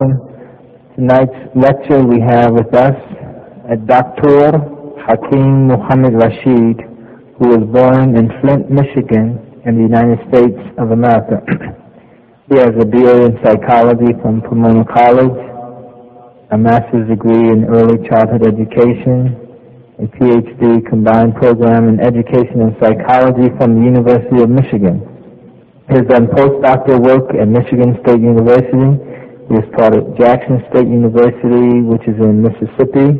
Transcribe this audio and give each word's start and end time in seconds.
Tonight's 0.00 1.36
lecture 1.54 2.00
we 2.02 2.24
have 2.24 2.54
with 2.54 2.72
us 2.74 2.96
a 3.68 3.76
Dr. 3.76 4.56
Hakeem 5.04 5.68
Muhammad 5.68 6.14
Rashid, 6.16 6.80
who 7.36 7.52
was 7.52 7.68
born 7.68 8.16
in 8.16 8.32
Flint, 8.40 8.70
Michigan, 8.70 9.36
in 9.66 9.76
the 9.76 9.84
United 9.84 10.16
States 10.32 10.56
of 10.78 10.92
America. 10.92 11.44
he 12.48 12.56
has 12.56 12.72
a 12.80 12.86
BA 12.88 13.28
in 13.28 13.36
psychology 13.44 14.16
from 14.24 14.40
Pomona 14.40 14.88
College, 14.88 15.36
a 16.50 16.56
master's 16.56 17.06
degree 17.06 17.52
in 17.52 17.68
early 17.68 18.00
childhood 18.08 18.48
education, 18.48 19.36
a 20.00 20.08
PhD 20.16 20.80
combined 20.88 21.34
program 21.36 21.90
in 21.92 22.00
education 22.00 22.62
and 22.64 22.72
psychology 22.80 23.52
from 23.60 23.76
the 23.76 23.84
University 23.84 24.40
of 24.40 24.48
Michigan. 24.48 25.04
He 25.92 25.96
has 26.00 26.06
done 26.08 26.28
postdoctoral 26.32 27.04
work 27.04 27.34
at 27.36 27.48
Michigan 27.48 28.00
State 28.00 28.20
University. 28.24 29.10
He 29.50 29.56
is 29.58 29.66
taught 29.74 29.98
at 29.98 30.06
Jackson 30.14 30.62
State 30.70 30.86
University, 30.86 31.82
which 31.82 32.06
is 32.06 32.14
in 32.22 32.38
Mississippi, 32.38 33.18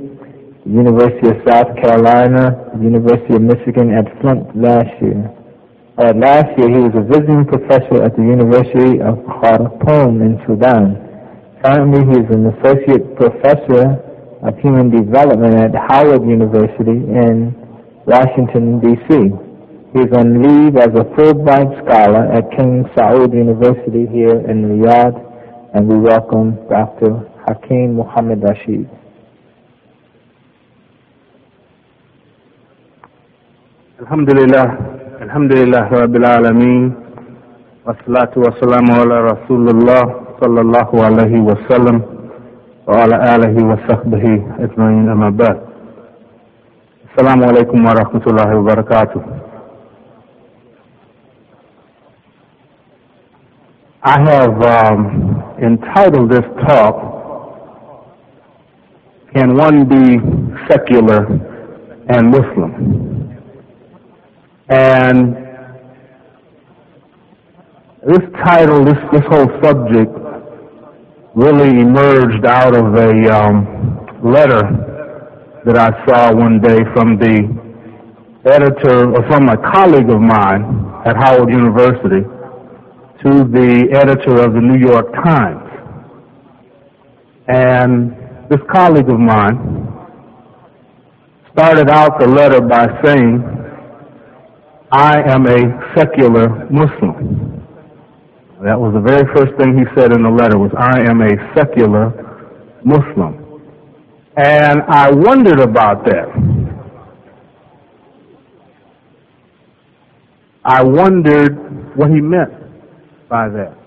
University 0.62 1.26
of 1.26 1.42
South 1.42 1.74
Carolina, 1.82 2.70
University 2.78 3.34
of 3.34 3.42
Michigan 3.42 3.90
at 3.90 4.06
Flint 4.22 4.46
last 4.54 4.94
year. 5.02 5.26
Uh, 5.98 6.14
last 6.14 6.46
year, 6.54 6.70
he 6.70 6.86
was 6.86 6.94
a 6.94 7.02
visiting 7.02 7.42
professor 7.50 8.06
at 8.06 8.14
the 8.14 8.22
University 8.22 9.02
of 9.02 9.18
Khartoum 9.26 10.22
in 10.22 10.38
Sudan. 10.46 11.02
Currently, 11.66 12.06
he 12.06 12.16
is 12.22 12.28
an 12.30 12.46
associate 12.54 13.10
professor 13.18 13.98
of 14.46 14.54
human 14.62 14.86
development 14.86 15.58
at 15.58 15.74
Howard 15.90 16.22
University 16.22 17.10
in 17.10 17.58
Washington, 18.06 18.78
D.C. 18.78 19.34
He 19.98 20.00
is 20.06 20.12
on 20.14 20.38
leave 20.46 20.76
as 20.78 20.94
a 20.94 21.02
Fulbright 21.18 21.74
scholar 21.82 22.30
at 22.30 22.46
King 22.56 22.86
Saud 22.94 23.34
University 23.34 24.06
here 24.14 24.38
in 24.46 24.78
Riyadh, 24.78 25.26
and 25.73 25.87
we 25.87 25.97
welcome 25.97 26.55
Dr. 26.69 27.11
Hakeem 27.47 27.95
Muhammad 27.95 28.41
Rashid. 28.43 28.87
الحمد 34.01 34.29
لله 34.39 34.67
الحمد 35.21 35.51
لله 35.59 35.87
رب 36.03 36.15
العالمين 36.15 36.93
والصلاة 37.85 38.33
والسلام 38.37 38.85
على 38.99 39.17
رسول 39.31 39.69
الله 39.69 40.03
صلى 40.41 40.61
الله 40.61 40.89
عليه 41.05 41.35
وسلم 41.49 42.01
وعلى 42.87 43.15
آله 43.35 43.55
وصحبه 43.69 44.25
أجمعين 44.59 45.09
أما 45.09 45.29
بعد 45.29 45.57
السلام 47.09 47.39
عليكم 47.49 47.85
ورحمة 47.85 48.23
الله 48.27 48.49
وبركاته 48.59 49.21
I 54.07 54.19
have 54.21 54.61
um, 54.61 55.28
entitled 55.62 56.30
this 56.30 56.44
talk, 56.66 56.96
Can 59.34 59.56
One 59.56 59.88
Be 59.88 60.18
Secular 60.68 61.26
and 62.08 62.30
Muslim? 62.30 63.38
And 64.68 65.36
this 68.06 68.24
title, 68.44 68.84
this, 68.84 68.98
this 69.12 69.22
whole 69.28 69.50
subject, 69.62 70.10
really 71.34 71.80
emerged 71.80 72.46
out 72.46 72.74
of 72.74 72.94
a 72.94 73.12
um, 73.30 74.20
letter 74.24 74.62
that 75.66 75.76
I 75.76 76.06
saw 76.06 76.34
one 76.34 76.60
day 76.60 76.78
from 76.94 77.18
the 77.18 77.70
editor, 78.46 79.12
or 79.12 79.22
from 79.28 79.48
a 79.50 79.56
colleague 79.72 80.08
of 80.08 80.20
mine 80.20 80.64
at 81.04 81.16
Howard 81.16 81.50
University, 81.50 82.24
to 83.24 83.44
the 83.44 83.88
editor 83.92 84.40
of 84.40 84.54
the 84.54 84.60
New 84.60 84.78
York 84.80 85.12
Times. 85.12 85.60
And 87.48 88.12
this 88.48 88.60
colleague 88.72 89.10
of 89.10 89.18
mine 89.20 89.86
started 91.52 91.90
out 91.90 92.18
the 92.18 92.26
letter 92.26 92.62
by 92.62 92.86
saying, 93.04 93.44
I 94.90 95.20
am 95.30 95.46
a 95.46 95.60
secular 95.94 96.48
Muslim. 96.70 97.60
That 98.64 98.80
was 98.80 98.94
the 98.94 99.00
very 99.00 99.26
first 99.36 99.52
thing 99.60 99.76
he 99.76 99.84
said 99.94 100.12
in 100.12 100.22
the 100.22 100.30
letter 100.30 100.56
was, 100.58 100.70
I 100.78 101.00
am 101.00 101.20
a 101.20 101.32
secular 101.54 102.08
Muslim. 102.84 103.36
And 104.36 104.80
I 104.88 105.10
wondered 105.10 105.60
about 105.60 106.06
that. 106.06 106.26
I 110.64 110.82
wondered 110.82 111.96
what 111.96 112.10
he 112.10 112.20
meant 112.22 112.59
by 113.30 113.48
that. 113.48 113.78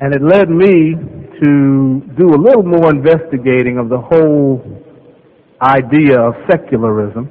And 0.00 0.12
it 0.12 0.20
led 0.20 0.50
me 0.50 0.96
to 1.40 2.02
do 2.18 2.34
a 2.34 2.40
little 2.40 2.64
more 2.64 2.90
investigating 2.90 3.78
of 3.78 3.88
the 3.88 3.98
whole 3.98 4.60
idea 5.62 6.20
of 6.20 6.34
secularism, 6.50 7.30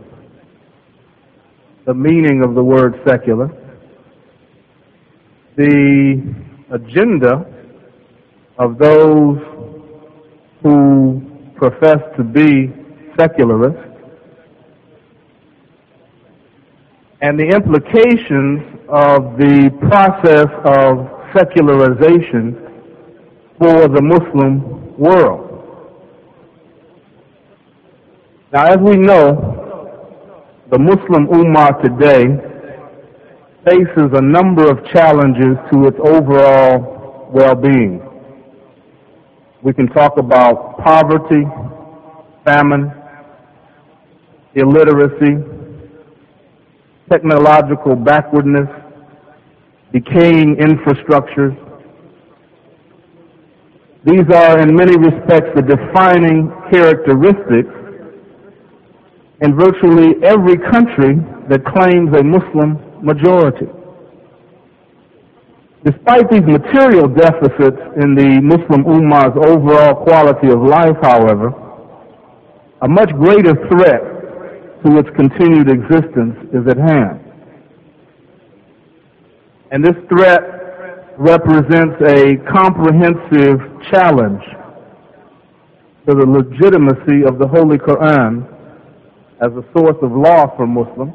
the 1.85 1.93
meaning 1.93 2.41
of 2.41 2.55
the 2.55 2.63
word 2.63 2.99
secular, 3.05 3.49
the 5.57 6.33
agenda 6.71 7.45
of 8.57 8.77
those 8.77 9.37
who 10.63 11.21
profess 11.55 11.99
to 12.17 12.23
be 12.23 12.73
secularists, 13.19 13.89
and 17.21 17.37
the 17.39 17.45
implications 17.45 18.72
of 18.93 19.37
the 19.39 19.71
process 19.89 20.45
of 20.69 21.09
secularization 21.35 22.53
for 23.57 23.87
the 23.87 24.01
Muslim 24.03 24.95
world. 24.99 25.49
Now, 28.53 28.65
as 28.67 28.77
we 28.77 28.95
know, 28.97 29.33
the 30.69 30.77
Muslim 30.77 31.25
Ummah 31.25 31.81
today 31.81 32.25
faces 33.65 34.11
a 34.13 34.21
number 34.21 34.69
of 34.69 34.77
challenges 34.93 35.57
to 35.71 35.87
its 35.87 35.97
overall 35.97 37.31
well-being. 37.33 37.99
We 39.63 39.73
can 39.73 39.87
talk 39.87 40.19
about 40.19 40.77
poverty, 40.77 41.45
famine, 42.45 42.91
illiteracy, 44.53 45.41
technological 47.09 47.95
backwardness, 47.95 48.82
decaying 49.93 50.55
infrastructures. 50.57 51.53
These 54.05 54.25
are 54.33 54.59
in 54.59 54.75
many 54.75 54.97
respects 54.97 55.53
the 55.55 55.61
defining 55.61 56.51
characteristics 56.71 57.71
in 59.41 59.55
virtually 59.55 60.15
every 60.23 60.57
country 60.71 61.15
that 61.49 61.63
claims 61.65 62.09
a 62.17 62.23
Muslim 62.23 62.79
majority. 63.05 63.67
Despite 65.85 66.29
these 66.31 66.47
material 66.47 67.07
deficits 67.07 67.79
in 68.01 68.15
the 68.15 68.39
Muslim 68.41 68.83
Ummah's 68.87 69.35
overall 69.35 70.03
quality 70.03 70.47
of 70.47 70.59
life, 70.63 70.95
however, 71.01 71.51
a 72.81 72.87
much 72.87 73.11
greater 73.11 73.53
threat 73.69 74.01
to 74.83 74.97
its 74.97 75.09
continued 75.15 75.69
existence 75.69 76.35
is 76.51 76.67
at 76.67 76.77
hand. 76.77 77.22
And 79.73 79.83
this 79.83 79.95
threat 80.07 81.17
represents 81.17 81.97
a 82.05 82.37
comprehensive 82.53 83.57
challenge 83.91 84.41
to 86.07 86.13
the 86.13 86.27
legitimacy 86.29 87.25
of 87.25 87.39
the 87.39 87.47
Holy 87.47 87.79
Quran 87.79 88.45
as 89.41 89.49
a 89.57 89.65
source 89.75 89.97
of 90.03 90.11
law 90.11 90.55
for 90.55 90.67
Muslims 90.67 91.13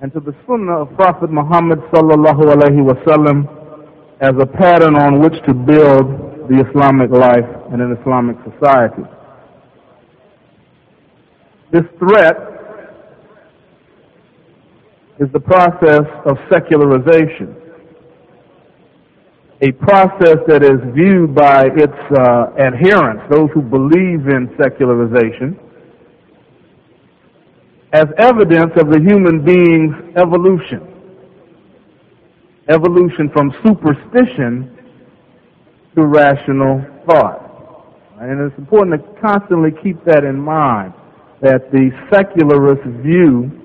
and 0.00 0.10
to 0.14 0.20
the 0.20 0.34
Sunnah 0.46 0.80
of 0.82 0.96
Prophet 0.96 1.30
Muhammad 1.30 1.78
sallallahu 1.92 2.40
alaihi 2.56 2.80
wasallam 2.80 3.44
as 4.22 4.32
a 4.40 4.46
pattern 4.46 4.96
on 4.96 5.20
which 5.20 5.34
to 5.46 5.52
build 5.52 6.48
the 6.48 6.64
Islamic 6.70 7.10
life 7.10 7.44
and 7.70 7.82
an 7.82 7.94
Islamic 8.00 8.36
society. 8.48 9.02
This 11.70 11.84
threat 11.98 12.51
is 15.20 15.28
the 15.32 15.40
process 15.40 16.06
of 16.26 16.36
secularization, 16.50 17.54
a 19.60 19.70
process 19.72 20.38
that 20.48 20.62
is 20.62 20.80
viewed 20.94 21.34
by 21.34 21.66
its 21.76 21.92
uh, 22.18 22.52
adherents, 22.58 23.22
those 23.30 23.48
who 23.54 23.62
believe 23.62 24.26
in 24.28 24.48
secularization, 24.58 25.58
as 27.92 28.06
evidence 28.18 28.72
of 28.80 28.88
the 28.90 28.98
human 29.00 29.44
being's 29.44 29.94
evolution. 30.16 30.88
Evolution 32.68 33.28
from 33.32 33.52
superstition 33.66 34.78
to 35.94 36.06
rational 36.06 36.84
thought. 37.06 37.50
And 38.18 38.40
it's 38.40 38.56
important 38.56 39.02
to 39.02 39.20
constantly 39.20 39.70
keep 39.82 40.02
that 40.06 40.24
in 40.24 40.40
mind, 40.40 40.94
that 41.42 41.70
the 41.70 41.90
secularist 42.10 42.82
view 43.02 43.61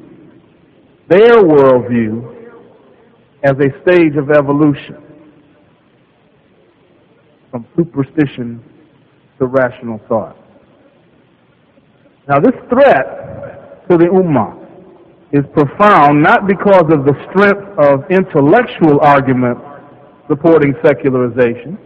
their 1.10 1.38
worldview 1.38 2.36
as 3.44 3.54
a 3.60 3.82
stage 3.84 4.16
of 4.18 4.30
evolution. 4.32 5.08
from 7.52 7.66
superstition 7.76 8.62
to 9.40 9.46
rational 9.48 10.00
thought. 10.08 10.36
Now, 12.28 12.40
this 12.40 12.54
threat 12.70 13.88
to 13.90 13.98
the 13.98 14.06
Ummah 14.12 14.54
is 15.32 15.46
profound 15.54 16.22
not 16.22 16.48
because 16.48 16.86
of 16.92 17.06
the 17.06 17.16
strength 17.32 17.66
of 17.80 18.04
intellectual 18.12 19.00
argument 19.02 19.58
supporting 20.28 20.74
secularization, 20.86 21.78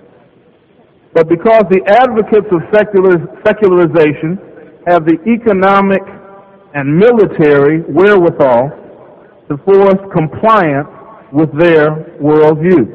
but 1.13 1.29
because 1.29 1.63
the 1.69 1.81
advocates 1.87 2.47
of 2.51 2.61
secular, 2.73 3.21
secularization 3.45 4.39
have 4.87 5.05
the 5.05 5.17
economic 5.29 6.01
and 6.73 6.97
military 6.97 7.81
wherewithal 7.81 8.71
to 9.51 9.57
force 9.65 9.99
compliance 10.13 10.87
with 11.33 11.51
their 11.59 11.91
worldview. 12.23 12.87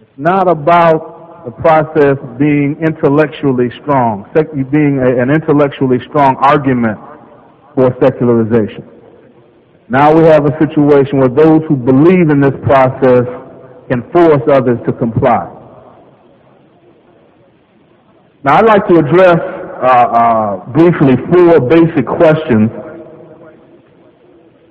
It's 0.00 0.16
not 0.16 0.46
about 0.48 1.44
the 1.44 1.50
process 1.50 2.18
being 2.38 2.76
intellectually 2.86 3.70
strong, 3.82 4.30
being 4.70 5.02
an 5.02 5.30
intellectually 5.30 5.98
strong 6.08 6.36
argument 6.38 6.98
for 7.74 7.90
secularization. 8.00 8.86
Now 9.88 10.14
we 10.14 10.24
have 10.26 10.46
a 10.46 10.54
situation 10.62 11.18
where 11.18 11.28
those 11.28 11.62
who 11.68 11.74
believe 11.74 12.30
in 12.30 12.40
this 12.40 12.54
process 12.62 13.26
can 13.90 14.06
force 14.12 14.42
others 14.52 14.78
to 14.86 14.92
comply. 14.92 15.50
Now 18.44 18.58
I'd 18.58 18.66
like 18.66 18.86
to 18.86 18.98
address 18.98 19.38
uh, 19.82 19.86
uh, 19.86 20.66
briefly 20.70 21.16
four 21.30 21.60
basic 21.68 22.06
questions 22.06 22.70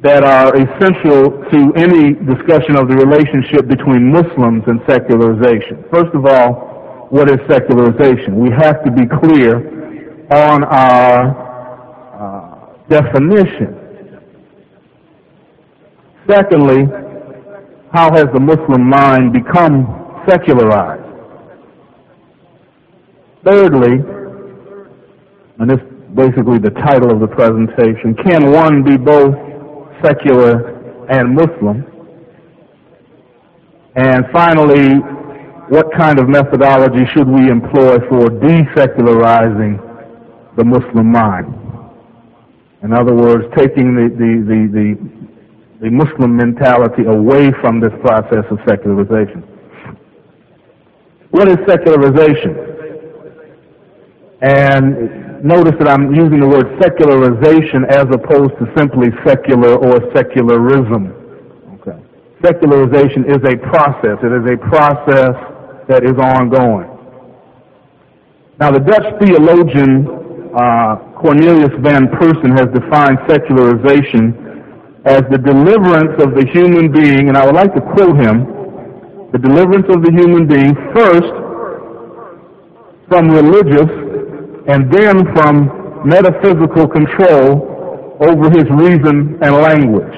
that 0.06 0.22
are 0.24 0.54
essential 0.54 1.34
to 1.50 1.60
any 1.82 2.14
discussion 2.30 2.78
of 2.78 2.86
the 2.88 2.94
relationship 2.94 3.66
between 3.68 4.12
Muslims 4.14 4.62
and 4.68 4.78
secularization. 4.88 5.82
First 5.92 6.14
of 6.14 6.28
all, 6.30 7.08
what 7.10 7.28
is 7.28 7.38
secularization? 7.50 8.38
We 8.38 8.52
have 8.54 8.86
to 8.86 8.92
be 8.92 9.10
clear 9.10 9.66
on 10.30 10.64
our 10.64 11.34
uh, 12.14 12.78
definition. 12.88 13.74
Secondly, 16.30 16.86
how 17.92 18.14
has 18.14 18.26
the 18.32 18.40
Muslim 18.40 18.88
mind 18.88 19.34
become 19.34 20.22
secularized? 20.30 21.02
Thirdly, 23.44 24.06
and 25.58 25.70
this 25.70 25.80
is 25.82 25.94
basically 26.14 26.60
the 26.60 26.74
title 26.86 27.10
of 27.10 27.20
the 27.22 27.28
presentation, 27.28 28.14
can 28.24 28.52
one 28.52 28.84
be 28.84 28.98
both 28.98 29.34
secular 30.06 31.08
and 31.10 31.34
Muslim? 31.36 31.84
And 33.96 34.26
finally, 34.34 34.96
what 35.70 35.88
kind 35.98 36.20
of 36.20 36.30
methodology 36.30 37.06
should 37.14 37.28
we 37.28 37.50
employ 37.50 37.98
for 38.10 38.28
desecularizing 38.30 39.80
the 40.58 40.64
Muslim 40.64 41.12
mind? 41.12 41.54
In 42.84 42.94
other 42.94 43.16
words, 43.16 43.46
taking 43.58 43.96
the, 43.96 44.10
the, 44.14 44.32
the, 44.46 44.60
the, 44.78 45.86
the 45.86 45.90
Muslim 45.92 46.38
mentality 46.38 47.04
away 47.08 47.50
from 47.62 47.80
this 47.80 47.94
process 48.02 48.46
of 48.52 48.60
secularization. 48.68 49.42
What 51.32 51.50
is 51.50 51.58
secularization? 51.68 52.56
And 54.42 55.25
notice 55.46 55.78
that 55.78 55.88
I'm 55.88 56.10
using 56.10 56.42
the 56.42 56.50
word 56.50 56.66
secularization 56.82 57.86
as 57.94 58.10
opposed 58.10 58.58
to 58.58 58.66
simply 58.74 59.14
secular 59.22 59.78
or 59.78 60.02
secularism. 60.18 61.14
Okay. 61.80 62.02
Secularization 62.42 63.30
is 63.30 63.38
a 63.46 63.56
process. 63.70 64.18
It 64.26 64.34
is 64.34 64.46
a 64.50 64.58
process 64.74 65.38
that 65.88 66.02
is 66.02 66.18
ongoing. 66.18 66.90
Now, 68.58 68.72
the 68.72 68.82
Dutch 68.82 69.06
theologian 69.22 70.10
uh, 70.58 71.14
Cornelius 71.22 71.76
van 71.86 72.08
Peursen 72.18 72.56
has 72.58 72.66
defined 72.74 73.20
secularization 73.30 74.34
as 75.06 75.22
the 75.30 75.38
deliverance 75.38 76.18
of 76.26 76.34
the 76.34 76.48
human 76.50 76.90
being, 76.92 77.30
and 77.30 77.38
I 77.38 77.46
would 77.46 77.54
like 77.54 77.76
to 77.76 77.82
quote 77.94 78.18
him, 78.18 78.50
the 79.30 79.38
deliverance 79.38 79.86
of 79.94 80.02
the 80.02 80.10
human 80.10 80.48
being 80.48 80.74
first 80.96 81.30
from 83.10 83.30
religious 83.30 84.05
and 84.68 84.92
then 84.92 85.26
from 85.36 85.70
metaphysical 86.06 86.88
control 86.88 87.76
over 88.20 88.50
his 88.50 88.66
reason 88.72 89.38
and 89.42 89.56
language. 89.56 90.18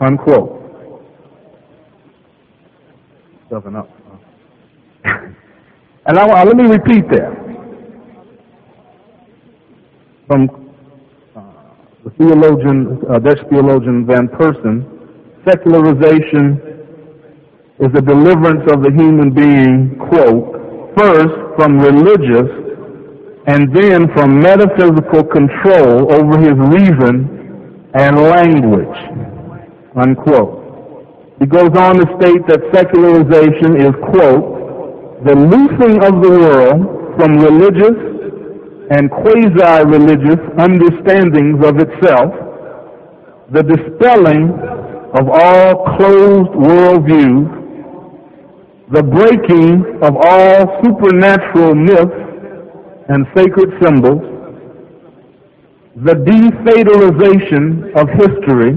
Unquote. 0.00 0.52
Up. 3.52 3.64
and 5.04 6.18
I, 6.18 6.42
let 6.44 6.56
me 6.56 6.64
repeat 6.64 7.08
that. 7.10 7.32
From 10.26 10.48
uh, 11.36 11.40
the 12.04 12.10
theologian, 12.18 13.00
uh, 13.08 13.18
Dutch 13.20 13.38
theologian 13.48 14.04
Van 14.04 14.26
Peursen, 14.28 14.84
secularization 15.48 16.60
is 17.78 17.92
the 17.94 18.02
deliverance 18.02 18.68
of 18.72 18.82
the 18.82 18.90
human 18.90 19.32
being, 19.32 19.96
quote, 20.10 20.96
first 20.98 21.34
from 21.56 21.78
religious 21.78 22.65
and 23.46 23.72
then 23.74 24.08
from 24.14 24.40
metaphysical 24.40 25.22
control 25.22 26.12
over 26.12 26.34
his 26.38 26.58
reason 26.74 27.90
and 27.94 28.18
language. 28.18 28.98
Unquote. 29.94 30.66
He 31.38 31.46
goes 31.46 31.70
on 31.78 31.94
to 31.96 32.06
state 32.18 32.42
that 32.48 32.60
secularization 32.74 33.78
is, 33.78 33.94
quote, 34.10 35.24
the 35.24 35.34
loosing 35.36 36.02
of 36.02 36.22
the 36.22 36.30
world 36.30 37.16
from 37.16 37.38
religious 37.38 37.96
and 38.90 39.10
quasi-religious 39.10 40.42
understandings 40.58 41.64
of 41.64 41.78
itself, 41.78 42.32
the 43.52 43.62
dispelling 43.62 44.50
of 45.18 45.28
all 45.30 45.96
closed 45.96 46.50
worldviews, 46.50 47.46
the 48.92 49.02
breaking 49.02 49.84
of 50.02 50.16
all 50.16 50.82
supernatural 50.82 51.74
myths 51.74 52.25
and 53.08 53.26
sacred 53.36 53.70
symbols, 53.82 54.22
the 55.96 56.12
defatalization 56.12 57.94
of 57.96 58.08
history, 58.20 58.76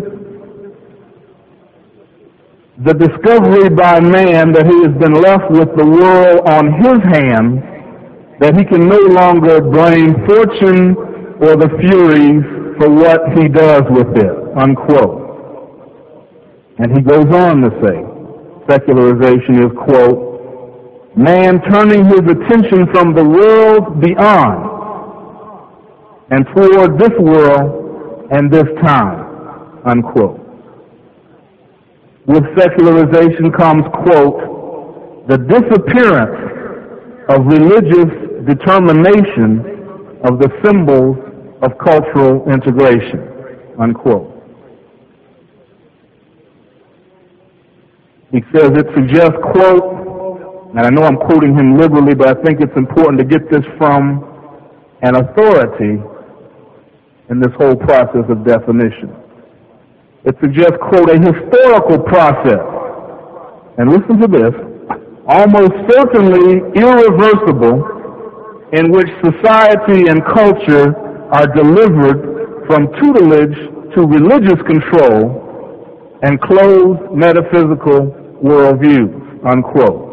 the 2.86 2.94
discovery 2.94 3.70
by 3.70 4.00
man 4.00 4.54
that 4.54 4.66
he 4.66 4.78
has 4.88 4.96
been 5.02 5.14
left 5.20 5.52
with 5.52 5.68
the 5.76 5.86
world 5.86 6.48
on 6.48 6.72
his 6.80 7.00
hands, 7.12 7.60
that 8.40 8.56
he 8.56 8.64
can 8.64 8.88
no 8.88 9.00
longer 9.20 9.60
blame 9.60 10.16
fortune 10.26 10.96
or 11.44 11.58
the 11.60 11.68
Furies 11.82 12.44
for 12.80 12.90
what 12.90 13.20
he 13.38 13.50
does 13.50 13.84
with 13.92 14.16
it, 14.16 14.36
unquote. 14.56 15.28
And 16.80 16.96
he 16.96 17.02
goes 17.04 17.28
on 17.36 17.62
to 17.68 17.72
say, 17.84 18.00
secularization 18.70 19.64
is, 19.66 19.72
quote, 19.84 20.29
man 21.20 21.60
turning 21.70 22.06
his 22.06 22.22
attention 22.32 22.88
from 22.94 23.14
the 23.14 23.24
world 23.24 24.00
beyond 24.00 24.60
and 26.32 26.46
toward 26.56 26.98
this 26.98 27.12
world 27.20 28.32
and 28.32 28.50
this 28.50 28.64
time, 28.82 29.82
unquote. 29.86 30.40
With 32.26 32.44
secularization 32.58 33.52
comes, 33.52 33.84
quote, 34.06 35.28
the 35.28 35.40
disappearance 35.40 36.40
of 37.28 37.46
religious 37.48 38.48
determination 38.48 39.60
of 40.24 40.40
the 40.40 40.50
symbols 40.64 41.18
of 41.62 41.78
cultural 41.84 42.50
integration, 42.50 43.76
unquote. 43.78 44.32
He 48.32 48.40
says 48.54 48.72
it 48.72 48.88
suggests, 48.96 49.36
quote, 49.52 49.99
and 50.70 50.86
I 50.86 50.90
know 50.90 51.02
I'm 51.04 51.18
quoting 51.18 51.58
him 51.58 51.78
liberally, 51.78 52.14
but 52.14 52.30
I 52.30 52.42
think 52.44 52.62
it's 52.62 52.76
important 52.78 53.18
to 53.18 53.26
get 53.26 53.50
this 53.50 53.66
from 53.78 54.22
an 55.02 55.16
authority 55.16 55.98
in 57.30 57.40
this 57.40 57.52
whole 57.58 57.76
process 57.76 58.26
of 58.30 58.46
definition. 58.46 59.10
It 60.26 60.36
suggests, 60.42 60.78
quote, 60.90 61.10
a 61.10 61.18
historical 61.18 62.00
process. 62.04 62.62
And 63.78 63.90
listen 63.90 64.20
to 64.20 64.28
this, 64.28 64.54
almost 65.28 65.74
certainly 65.90 66.62
irreversible 66.76 68.70
in 68.74 68.92
which 68.92 69.08
society 69.24 70.10
and 70.10 70.22
culture 70.26 70.94
are 71.34 71.48
delivered 71.48 72.68
from 72.68 72.94
tutelage 73.02 73.58
to 73.96 74.06
religious 74.06 74.62
control 74.68 76.20
and 76.22 76.40
closed 76.42 77.12
metaphysical 77.12 78.14
worldviews, 78.44 79.46
unquote. 79.52 80.09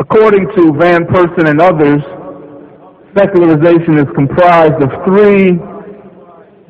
According 0.00 0.46
to 0.56 0.72
Van 0.80 1.04
Peursen 1.12 1.46
and 1.46 1.60
others, 1.60 2.00
secularization 3.14 3.98
is 3.98 4.06
comprised 4.14 4.80
of 4.82 4.88
three 5.04 5.60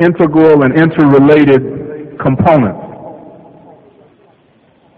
integral 0.05 0.65
and 0.65 0.75
interrelated 0.75 2.19
components. 2.19 2.91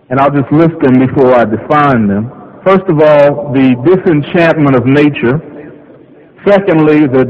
and 0.08 0.18
I'll 0.20 0.30
just 0.30 0.50
list 0.52 0.76
them 0.80 1.00
before 1.06 1.34
I 1.34 1.44
define 1.44 2.06
them. 2.08 2.30
First 2.64 2.84
of 2.88 3.00
all, 3.00 3.52
the 3.52 3.76
disenchantment 3.84 4.76
of 4.76 4.84
nature. 4.86 5.36
Secondly, 6.48 7.06
the 7.08 7.24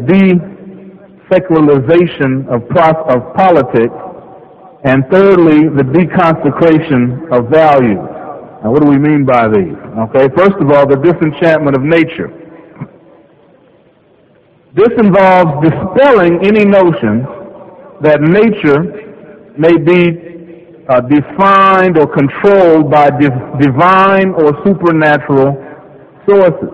desacralization 1.31 2.47
of, 2.47 2.63
of 3.15 3.35
politics. 3.35 3.95
And 4.85 5.05
thirdly, 5.11 5.69
the 5.69 5.83
deconsecration 5.83 7.31
of 7.31 7.51
values. 7.51 8.12
Now, 8.63 8.71
what 8.71 8.83
do 8.83 8.89
we 8.89 8.99
mean 8.99 9.25
by 9.25 9.49
these? 9.49 9.75
Okay, 10.09 10.29
first 10.37 10.55
of 10.61 10.71
all, 10.71 10.87
the 10.87 10.97
disenchantment 11.03 11.77
of 11.77 11.83
nature. 11.83 12.31
This 14.75 14.89
involves 14.99 15.69
dispelling 15.69 16.39
any 16.47 16.65
notion 16.65 17.27
that 18.01 18.21
nature 18.23 18.87
may 19.59 19.77
be 19.77 20.85
uh, 20.89 21.01
defined 21.01 21.99
or 21.99 22.07
controlled 22.07 22.91
by 22.91 23.11
div- 23.11 23.61
divine 23.61 24.31
or 24.31 24.55
supernatural 24.65 25.59
sources. 26.29 26.71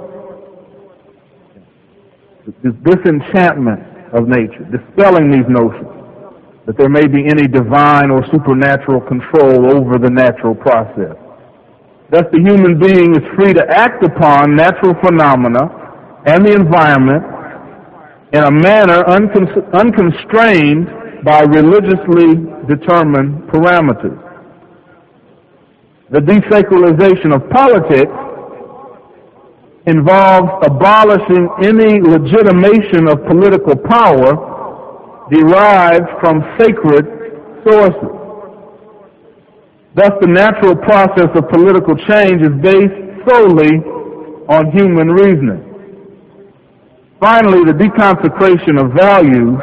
This 2.63 2.73
disenchantment 2.85 3.83
of 4.13 4.29
nature, 4.29 4.65
dispelling 4.71 5.31
these 5.31 5.49
notions 5.49 5.89
that 6.67 6.77
there 6.77 6.89
may 6.91 7.07
be 7.07 7.25
any 7.27 7.49
divine 7.49 8.11
or 8.11 8.23
supernatural 8.31 9.01
control 9.01 9.75
over 9.75 9.99
the 9.99 10.11
natural 10.11 10.55
process. 10.55 11.17
Thus, 12.11 12.25
the 12.33 12.41
human 12.41 12.79
being 12.81 13.13
is 13.17 13.25
free 13.37 13.53
to 13.53 13.65
act 13.69 14.03
upon 14.03 14.57
natural 14.57 14.95
phenomena 15.05 15.61
and 16.25 16.45
the 16.45 16.55
environment 16.57 17.23
in 18.33 18.43
a 18.45 18.51
manner 18.51 19.05
uncon- 19.05 19.73
unconstrained 19.75 20.89
by 21.25 21.41
religiously 21.43 22.49
determined 22.67 23.45
parameters. 23.53 24.17
The 26.11 26.21
desacralization 26.21 27.35
of 27.37 27.45
politics 27.51 28.13
involves 29.87 30.49
abolishing 30.65 31.49
any 31.61 32.01
legitimation 32.01 33.09
of 33.09 33.21
political 33.29 33.77
power 33.77 35.29
derived 35.31 36.09
from 36.21 36.41
sacred 36.59 37.05
sources. 37.69 38.18
Thus, 39.99 40.13
the 40.21 40.31
natural 40.31 40.77
process 40.77 41.27
of 41.35 41.49
political 41.51 41.97
change 42.07 42.39
is 42.39 42.55
based 42.63 43.03
solely 43.27 43.83
on 44.47 44.71
human 44.71 45.11
reasoning. 45.11 45.59
Finally, 47.19 47.67
the 47.67 47.75
deconsecration 47.75 48.79
of 48.79 48.95
values 48.95 49.59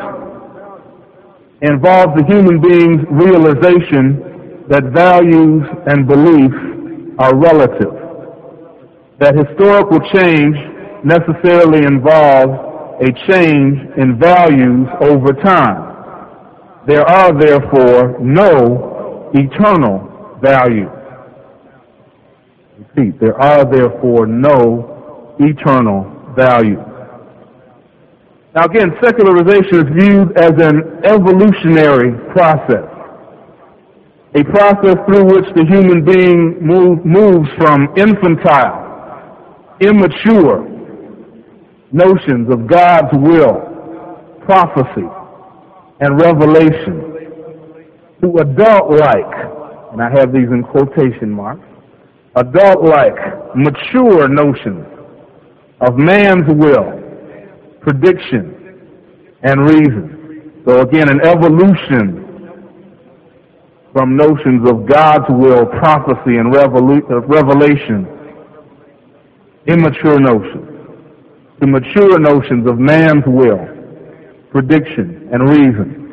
involves 1.61 2.19
the 2.19 2.25
human 2.27 2.59
being's 2.59 2.99
realization 3.15 4.67
that 4.67 4.83
values 4.91 5.63
and 5.87 6.05
beliefs 6.05 6.59
are 7.17 7.31
relative. 7.33 7.95
That 9.23 9.39
historical 9.39 10.03
change 10.19 10.57
necessarily 11.07 11.87
involves 11.87 12.51
a 12.99 13.09
change 13.31 13.79
in 13.95 14.19
values 14.19 14.85
over 14.99 15.31
time. 15.31 16.83
There 16.87 17.07
are 17.07 17.31
therefore 17.39 18.19
no 18.19 19.31
eternal 19.33 20.11
values. 20.45 20.93
Repeat, 22.77 23.19
there 23.19 23.39
are 23.41 23.65
therefore 23.65 24.27
no 24.27 25.35
eternal 25.39 26.05
values. 26.35 26.85
Now 28.53 28.65
again, 28.65 28.91
secularization 29.03 29.75
is 29.83 29.89
viewed 29.99 30.37
as 30.37 30.53
an 30.61 31.01
evolutionary 31.03 32.11
process. 32.31 32.87
A 34.35 34.43
process 34.43 34.95
through 35.07 35.25
which 35.25 35.47
the 35.55 35.65
human 35.67 36.03
being 36.05 36.59
move, 36.61 37.05
moves 37.05 37.49
from 37.57 37.87
infantile, 37.97 38.83
immature 39.79 40.67
notions 41.91 42.51
of 42.51 42.67
God's 42.67 43.11
will, 43.13 43.59
prophecy, 44.45 45.07
and 46.01 46.19
revelation 46.19 47.15
to 48.21 48.27
adult-like, 48.39 49.54
and 49.95 50.03
I 50.03 50.09
have 50.09 50.33
these 50.33 50.49
in 50.51 50.61
quotation 50.61 51.31
marks, 51.31 51.65
adult-like, 52.35 53.15
mature 53.55 54.27
notions 54.27 54.85
of 55.79 55.95
man's 55.95 56.43
will, 56.49 56.99
prediction, 57.79 58.83
and 59.41 59.61
reason. 59.61 60.51
So 60.65 60.81
again, 60.81 61.07
an 61.07 61.21
evolution 61.21 62.25
from 63.93 64.17
notions 64.17 64.69
of 64.69 64.85
God's 64.85 65.29
will, 65.29 65.65
prophecy, 65.65 66.35
and 66.39 66.53
uh, 66.53 66.67
revelation, 67.21 68.05
immature 69.65 70.19
notions, 70.19 70.67
to 71.61 71.67
mature 71.67 72.19
notions 72.19 72.67
of 72.67 72.77
man's 72.77 73.23
will, 73.25 73.65
prediction, 74.51 75.29
and 75.31 75.49
reason. 75.49 76.04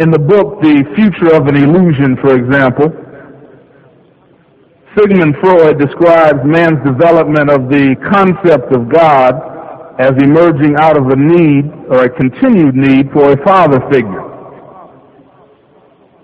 In 0.00 0.10
the 0.10 0.18
book, 0.18 0.64
The 0.64 0.88
Future 0.96 1.36
of 1.36 1.44
an 1.52 1.56
Illusion, 1.56 2.16
for 2.24 2.32
example, 2.32 2.88
Sigmund 4.96 5.36
Freud 5.44 5.76
describes 5.76 6.40
man's 6.48 6.80
development 6.80 7.52
of 7.52 7.68
the 7.68 7.92
concept 8.08 8.72
of 8.72 8.88
God 8.88 9.36
as 10.00 10.16
emerging 10.24 10.80
out 10.80 10.96
of 10.96 11.12
a 11.12 11.16
need 11.16 11.68
or 11.92 12.08
a 12.08 12.10
continued 12.10 12.72
need 12.72 13.12
for 13.12 13.36
a 13.36 13.38
father 13.44 13.84
figure. 13.92 14.24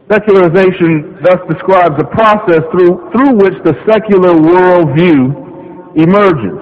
Secularization 0.09 1.21
thus 1.21 1.37
describes 1.53 2.01
a 2.01 2.09
process 2.17 2.65
through, 2.73 3.13
through 3.13 3.37
which 3.37 3.57
the 3.69 3.77
secular 3.85 4.33
worldview 4.33 5.93
emerges. 5.93 6.57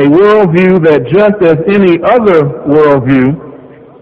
A 0.00 0.08
worldview 0.08 0.80
that 0.80 1.04
just 1.12 1.36
as 1.44 1.60
any 1.68 2.00
other 2.00 2.64
worldview 2.64 3.47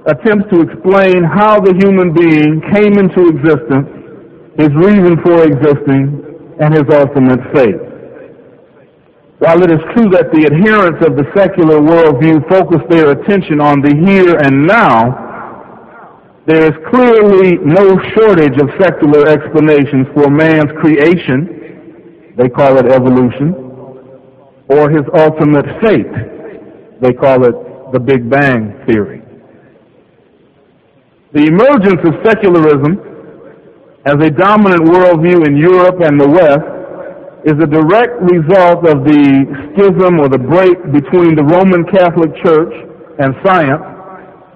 attempts 0.07 0.47
to 0.55 0.63
explain 0.63 1.25
how 1.27 1.59
the 1.59 1.75
human 1.83 2.15
being 2.15 2.63
came 2.71 2.95
into 2.95 3.27
existence, 3.27 3.91
his 4.55 4.71
reason 4.79 5.19
for 5.27 5.43
existing, 5.43 6.23
and 6.63 6.71
his 6.73 6.87
ultimate 6.95 7.43
fate. 7.53 7.83
While 9.39 9.63
it 9.63 9.71
is 9.71 9.83
true 9.93 10.09
that 10.17 10.33
the 10.33 10.49
adherents 10.49 11.05
of 11.05 11.19
the 11.19 11.27
secular 11.37 11.83
worldview 11.83 12.49
focus 12.49 12.81
their 12.89 13.11
attention 13.13 13.61
on 13.61 13.83
the 13.83 13.93
here 14.07 14.39
and 14.41 14.67
now, 14.67 15.27
there 16.47 16.65
is 16.65 16.73
clearly 16.89 17.59
no 17.61 17.99
shortage 18.15 18.57
of 18.63 18.71
secular 18.81 19.27
explanations 19.27 20.07
for 20.15 20.31
man's 20.31 20.71
creation, 20.81 22.33
they 22.39 22.49
call 22.49 22.79
it 22.79 22.87
evolution, 22.87 23.53
or 24.71 24.89
his 24.89 25.03
ultimate 25.19 25.67
fate, 25.83 27.03
they 27.03 27.13
call 27.13 27.45
it 27.45 27.57
the 27.93 28.01
Big 28.01 28.31
Bang 28.31 28.73
Theory. 28.87 29.25
The 31.37 31.52
emergence 31.52 32.00
of 32.00 32.16
secularism 32.25 32.97
as 34.09 34.16
a 34.25 34.33
dominant 34.33 34.88
worldview 34.88 35.45
in 35.45 35.61
Europe 35.61 36.00
and 36.00 36.16
the 36.16 36.25
West 36.25 36.64
is 37.45 37.61
a 37.61 37.69
direct 37.69 38.16
result 38.33 38.88
of 38.88 39.05
the 39.05 39.45
schism 39.69 40.16
or 40.16 40.33
the 40.33 40.40
break 40.40 40.81
between 40.97 41.37
the 41.37 41.45
Roman 41.45 41.85
Catholic 41.93 42.33
Church 42.40 42.73
and 43.21 43.37
science 43.45 43.85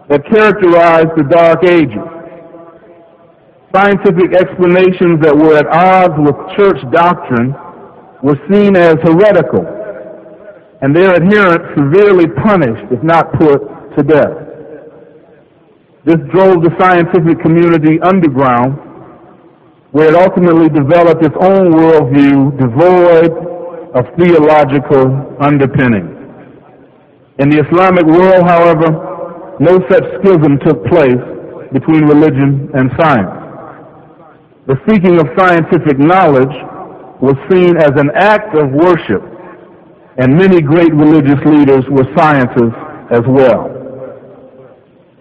that 0.09 0.25
characterized 0.33 1.13
the 1.21 1.29
Dark 1.29 1.69
Ages. 1.69 2.01
Scientific 3.77 4.33
explanations 4.33 5.21
that 5.21 5.37
were 5.37 5.61
at 5.61 5.69
odds 5.69 6.17
with 6.17 6.33
church 6.57 6.81
doctrine 6.97 7.53
were 8.25 8.41
seen 8.49 8.73
as 8.73 8.97
heretical 9.05 9.69
and 10.81 10.97
their 10.97 11.13
adherents 11.13 11.77
severely 11.77 12.25
punished, 12.41 12.89
if 12.89 13.05
not 13.05 13.29
put 13.37 13.61
to 13.99 14.03
death. 14.03 14.50
This 16.05 16.17
drove 16.33 16.65
the 16.65 16.73
scientific 16.81 17.43
community 17.45 18.01
underground 18.01 18.73
where 19.93 20.09
it 20.09 20.17
ultimately 20.17 20.69
developed 20.73 21.21
its 21.21 21.35
own 21.45 21.77
worldview 21.77 22.57
devoid 22.57 23.33
of 23.93 24.07
theological 24.17 25.37
underpinning. 25.45 26.09
In 27.39 27.51
the 27.51 27.61
Islamic 27.69 28.07
world, 28.07 28.49
however, 28.49 29.59
no 29.61 29.77
such 29.91 30.05
schism 30.21 30.57
took 30.65 30.81
place 30.87 31.21
between 31.73 32.09
religion 32.09 32.71
and 32.73 32.89
science. 32.97 33.37
The 34.69 34.77
seeking 34.89 35.21
of 35.21 35.27
scientific 35.37 35.99
knowledge 35.99 36.55
was 37.21 37.37
seen 37.53 37.77
as 37.77 37.93
an 38.01 38.09
act 38.15 38.57
of 38.57 38.71
worship, 38.73 39.21
and 40.17 40.33
many 40.33 40.63
great 40.63 40.95
religious 40.95 41.45
leaders 41.45 41.85
were 41.91 42.09
scientists 42.17 42.81
as 43.11 43.21
well. 43.29 43.80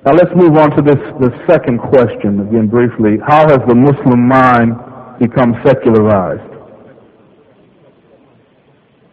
Now 0.10 0.16
let's 0.16 0.34
move 0.36 0.58
on 0.58 0.72
to 0.76 0.82
this, 0.82 0.98
this 1.22 1.38
second 1.46 1.78
question 1.78 2.42
again 2.42 2.66
briefly. 2.68 3.22
How 3.28 3.46
has 3.46 3.60
the 3.70 3.76
Muslim 3.76 4.28
mind 4.28 4.74
become 5.22 5.54
secularized? 5.64 6.50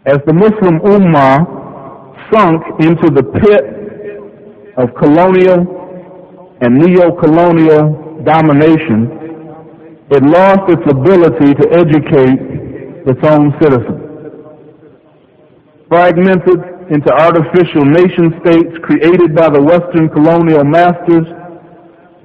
As 0.07 0.17
the 0.25 0.33
Muslim 0.33 0.81
Ummah 0.89 2.33
sunk 2.33 2.63
into 2.81 3.13
the 3.13 3.25
pit 3.29 4.73
of 4.79 4.89
colonial 4.97 6.57
and 6.63 6.79
neo-colonial 6.79 8.23
domination, 8.25 10.09
it 10.11 10.23
lost 10.23 10.65
its 10.73 10.87
ability 10.89 11.53
to 11.61 11.65
educate 11.77 12.41
its 13.05 13.21
own 13.29 13.53
citizens. 13.61 14.01
Fragmented 15.91 16.76
into 16.91 17.11
artificial 17.13 17.85
nation 17.85 18.31
states 18.47 18.71
created 18.83 19.35
by 19.35 19.51
the 19.51 19.61
Western 19.61 20.09
colonial 20.09 20.63
masters, 20.63 21.27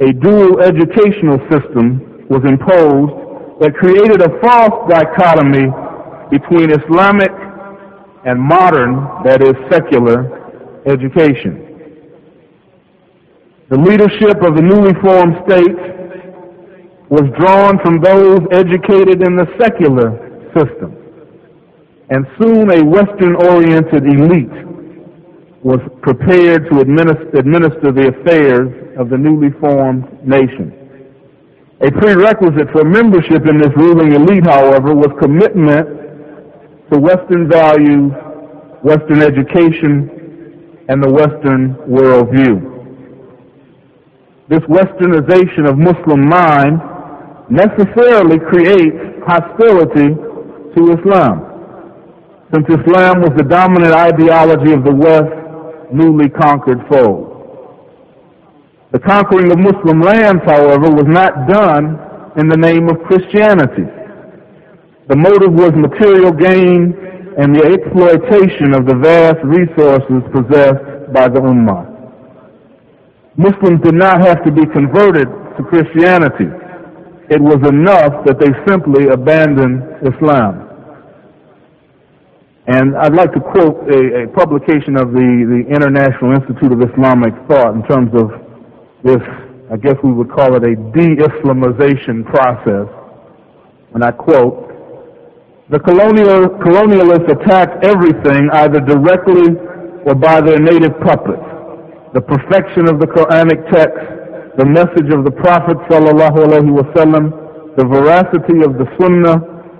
a 0.02 0.14
dual 0.14 0.62
educational 0.62 1.42
system 1.50 2.26
was 2.30 2.46
imposed 2.46 3.14
that 3.62 3.74
created 3.74 4.22
a 4.22 4.30
false 4.42 4.86
dichotomy 4.90 5.66
between 6.30 6.70
Islamic 6.70 7.30
and 8.26 8.40
modern, 8.40 9.02
that 9.26 9.42
is 9.42 9.54
secular, 9.70 10.30
education. 10.86 11.68
The 13.70 13.78
leadership 13.78 14.38
of 14.46 14.56
the 14.56 14.62
newly 14.62 14.94
formed 15.02 15.42
states 15.50 15.82
was 17.10 17.26
drawn 17.38 17.80
from 17.82 18.00
those 18.02 18.40
educated 18.52 19.26
in 19.26 19.36
the 19.36 19.48
secular 19.60 20.16
system. 20.54 21.01
And 22.12 22.28
soon 22.42 22.70
a 22.70 22.84
Western-oriented 22.84 24.04
elite 24.04 24.68
was 25.64 25.80
prepared 26.02 26.68
to 26.70 26.82
administer, 26.84 27.40
administer 27.40 27.96
the 27.96 28.12
affairs 28.12 28.68
of 29.00 29.08
the 29.08 29.18
newly 29.18 29.48
formed 29.62 30.04
nation. 30.28 30.76
A 31.80 31.90
prerequisite 31.90 32.68
for 32.76 32.84
membership 32.84 33.48
in 33.48 33.64
this 33.64 33.72
ruling 33.78 34.12
elite, 34.12 34.44
however, 34.44 34.94
was 34.94 35.08
commitment 35.24 35.88
to 36.92 37.00
Western 37.00 37.48
values, 37.48 38.12
Western 38.84 39.24
education, 39.24 40.84
and 40.90 41.02
the 41.02 41.10
Western 41.10 41.80
worldview. 41.88 42.60
This 44.50 44.60
westernization 44.68 45.64
of 45.64 45.78
Muslim 45.78 46.28
mind 46.28 46.76
necessarily 47.50 48.36
creates 48.52 49.00
hostility 49.26 50.12
to 50.76 50.92
Islam 51.00 51.51
since 52.54 52.68
Islam 52.68 53.22
was 53.24 53.32
the 53.38 53.48
dominant 53.48 53.96
ideology 53.96 54.74
of 54.74 54.84
the 54.84 54.94
West 54.94 55.32
newly 55.94 56.30
conquered 56.30 56.80
foe. 56.92 57.32
The 58.92 59.00
conquering 59.00 59.52
of 59.52 59.58
Muslim 59.60 60.02
lands, 60.02 60.44
however, 60.44 60.92
was 60.92 61.08
not 61.08 61.48
done 61.48 61.96
in 62.36 62.50
the 62.50 62.58
name 62.60 62.90
of 62.90 63.00
Christianity. 63.08 63.88
The 65.08 65.16
motive 65.16 65.54
was 65.56 65.72
material 65.76 66.32
gain 66.32 66.92
and 67.40 67.56
the 67.56 67.64
exploitation 67.72 68.76
of 68.76 68.86
the 68.86 69.00
vast 69.00 69.40
resources 69.48 70.20
possessed 70.36 71.14
by 71.14 71.30
the 71.32 71.40
Ummah. 71.40 71.88
Muslims 73.38 73.80
did 73.82 73.96
not 73.96 74.20
have 74.20 74.44
to 74.44 74.52
be 74.52 74.66
converted 74.68 75.28
to 75.56 75.64
Christianity. 75.64 76.52
It 77.32 77.40
was 77.40 77.64
enough 77.64 78.26
that 78.28 78.40
they 78.40 78.52
simply 78.68 79.08
abandoned 79.08 80.04
Islam. 80.04 80.71
And 82.68 82.96
I'd 82.96 83.16
like 83.16 83.34
to 83.34 83.42
quote 83.42 83.90
a, 83.90 84.24
a 84.24 84.28
publication 84.38 84.94
of 84.94 85.10
the, 85.18 85.28
the 85.50 85.62
International 85.74 86.38
Institute 86.38 86.70
of 86.70 86.78
Islamic 86.94 87.34
Thought 87.50 87.74
in 87.74 87.82
terms 87.90 88.14
of 88.14 88.30
this, 89.02 89.18
I 89.74 89.78
guess 89.82 89.98
we 90.04 90.14
would 90.14 90.30
call 90.30 90.54
it 90.54 90.62
a 90.62 90.78
de-Islamization 90.94 92.22
process. 92.30 92.86
And 93.98 94.04
I 94.06 94.12
quote, 94.12 94.70
the 95.74 95.80
colonial, 95.80 96.54
colonialists 96.62 97.32
attacked 97.34 97.82
everything 97.84 98.50
either 98.54 98.80
directly 98.80 99.58
or 100.06 100.14
by 100.14 100.42
their 100.42 100.60
native 100.60 100.94
puppets. 101.02 101.42
The 102.14 102.22
perfection 102.22 102.86
of 102.92 103.00
the 103.02 103.08
Quranic 103.10 103.72
text, 103.74 104.06
the 104.62 104.68
message 104.70 105.10
of 105.10 105.26
the 105.26 105.32
Prophet 105.32 105.78
sallallahu 105.90 106.46
alaihi 106.46 106.70
wasallam, 106.78 107.76
the 107.76 107.86
veracity 107.90 108.62
of 108.62 108.78
the 108.78 108.86
Sunnah, 109.02 109.40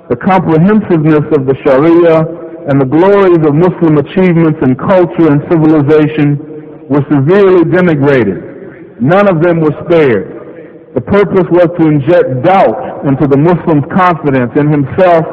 the 0.10 0.16
comprehensiveness 0.16 1.28
of 1.38 1.46
the 1.46 1.54
Sharia, 1.62 2.42
and 2.70 2.78
the 2.78 2.86
glories 2.86 3.42
of 3.42 3.58
Muslim 3.58 3.98
achievements 3.98 4.60
in 4.62 4.78
culture 4.78 5.34
and 5.34 5.42
civilization 5.50 6.86
were 6.92 7.02
severely 7.10 7.66
denigrated. 7.66 9.00
None 9.02 9.26
of 9.32 9.42
them 9.42 9.62
were 9.66 9.74
spared. 9.88 10.94
The 10.94 11.02
purpose 11.02 11.48
was 11.50 11.72
to 11.80 11.84
inject 11.88 12.44
doubt 12.44 13.08
into 13.08 13.26
the 13.26 13.40
Muslim's 13.40 13.88
confidence 13.96 14.52
in 14.60 14.68
himself, 14.70 15.26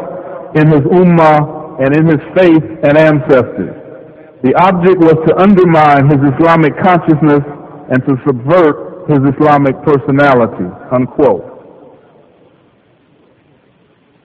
in 0.54 0.70
his 0.70 0.86
ummah, 0.88 1.82
and 1.82 1.90
in 1.98 2.06
his 2.06 2.22
faith 2.38 2.64
and 2.86 2.94
ancestors. 2.96 3.74
The 4.46 4.54
object 4.54 5.02
was 5.02 5.18
to 5.26 5.32
undermine 5.34 6.06
his 6.08 6.22
Islamic 6.38 6.78
consciousness 6.78 7.42
and 7.90 7.98
to 8.06 8.14
subvert 8.24 9.10
his 9.10 9.18
Islamic 9.34 9.74
personality, 9.82 10.70
unquote. 10.94 11.57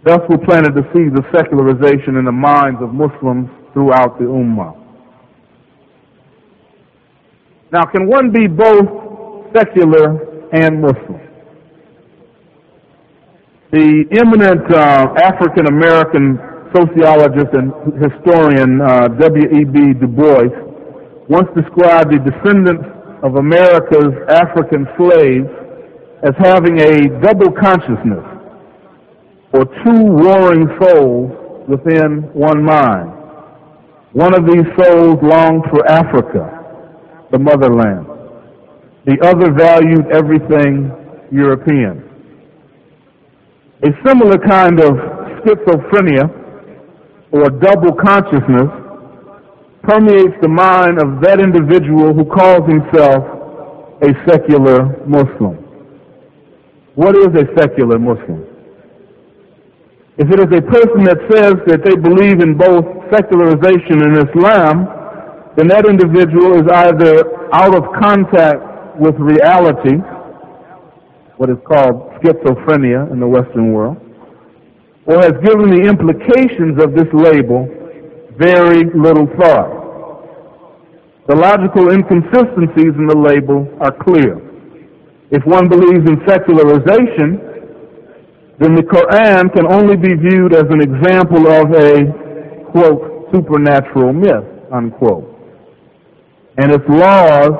Thus 0.05 0.19
we're 0.27 0.43
planning 0.43 0.75
to 0.75 0.83
see 0.91 1.07
the 1.07 1.23
secularization 1.31 2.17
in 2.17 2.25
the 2.25 2.31
minds 2.31 2.81
of 2.81 2.93
Muslims 2.93 3.47
throughout 3.71 4.19
the 4.19 4.25
Ummah. 4.25 4.75
Now, 7.71 7.83
can 7.85 8.07
one 8.07 8.29
be 8.29 8.47
both 8.47 8.83
secular 9.55 10.51
and 10.51 10.81
Muslim? 10.81 11.21
The 13.71 14.05
eminent 14.19 14.67
uh, 14.75 15.15
African 15.23 15.67
American 15.71 16.37
sociologist 16.75 17.55
and 17.55 17.71
historian 18.03 18.81
uh, 18.81 19.07
W.E.B. 19.07 19.93
Du 20.03 20.07
Bois 20.07 20.51
once 21.29 21.47
described 21.55 22.11
the 22.11 22.19
descendants 22.19 22.83
of 23.23 23.35
America's 23.37 24.11
African 24.27 24.85
slaves 24.99 25.47
as 26.27 26.35
having 26.43 26.81
a 26.81 27.07
double 27.23 27.51
consciousness 27.55 28.32
or 29.53 29.65
two 29.65 30.01
warring 30.03 30.67
souls 30.81 31.31
within 31.69 32.23
one 32.33 32.63
mind. 32.63 33.09
One 34.13 34.33
of 34.33 34.45
these 34.45 34.65
souls 34.77 35.17
longed 35.21 35.63
for 35.71 35.85
Africa, 35.89 37.25
the 37.31 37.39
motherland. 37.39 38.07
The 39.05 39.17
other 39.25 39.51
valued 39.53 40.05
everything 40.11 40.91
European. 41.31 42.03
A 43.83 43.89
similar 44.07 44.37
kind 44.37 44.79
of 44.79 44.93
schizophrenia 45.41 46.29
or 47.31 47.49
double 47.49 47.93
consciousness 47.97 48.69
permeates 49.83 50.37
the 50.41 50.47
mind 50.49 51.01
of 51.01 51.21
that 51.21 51.39
individual 51.41 52.13
who 52.13 52.23
calls 52.25 52.63
himself 52.69 53.21
a 54.01 54.09
secular 54.29 55.03
Muslim. 55.05 55.57
What 56.95 57.15
is 57.17 57.27
a 57.35 57.45
secular 57.59 57.99
Muslim? 57.99 58.52
If 60.15 60.29
it 60.29 60.39
is 60.45 60.51
a 60.53 60.61
person 60.61 61.09
that 61.09 61.17
says 61.33 61.57
that 61.65 61.81
they 61.81 61.97
believe 61.97 62.37
in 62.37 62.53
both 62.53 62.85
secularization 63.09 63.97
and 64.05 64.21
Islam, 64.21 64.85
then 65.57 65.67
that 65.73 65.89
individual 65.89 66.53
is 66.61 66.69
either 66.69 67.49
out 67.49 67.73
of 67.73 67.81
contact 67.97 68.61
with 69.01 69.17
reality, 69.17 69.97
what 71.37 71.49
is 71.49 71.57
called 71.65 72.13
schizophrenia 72.21 73.09
in 73.11 73.19
the 73.19 73.27
Western 73.27 73.73
world, 73.73 73.97
or 75.05 75.17
has 75.17 75.33
given 75.41 75.73
the 75.73 75.81
implications 75.89 76.77
of 76.77 76.93
this 76.93 77.09
label 77.13 77.65
very 78.37 78.85
little 78.93 79.25
thought. 79.41 79.81
The 81.27 81.35
logical 81.35 81.89
inconsistencies 81.89 82.93
in 82.97 83.07
the 83.07 83.17
label 83.17 83.65
are 83.81 83.97
clear. 83.97 84.37
If 85.31 85.41
one 85.45 85.69
believes 85.69 86.05
in 86.05 86.21
secularization, 86.27 87.52
then 88.63 88.75
the 88.75 88.87
Quran 88.87 89.51
can 89.53 89.67
only 89.67 89.97
be 89.97 90.15
viewed 90.15 90.55
as 90.55 90.63
an 90.71 90.79
example 90.79 91.51
of 91.51 91.67
a, 91.75 92.07
quote, 92.71 93.27
supernatural 93.35 94.13
myth, 94.13 94.47
unquote. 94.71 95.27
And 96.57 96.71
its 96.71 96.85
laws 96.87 97.51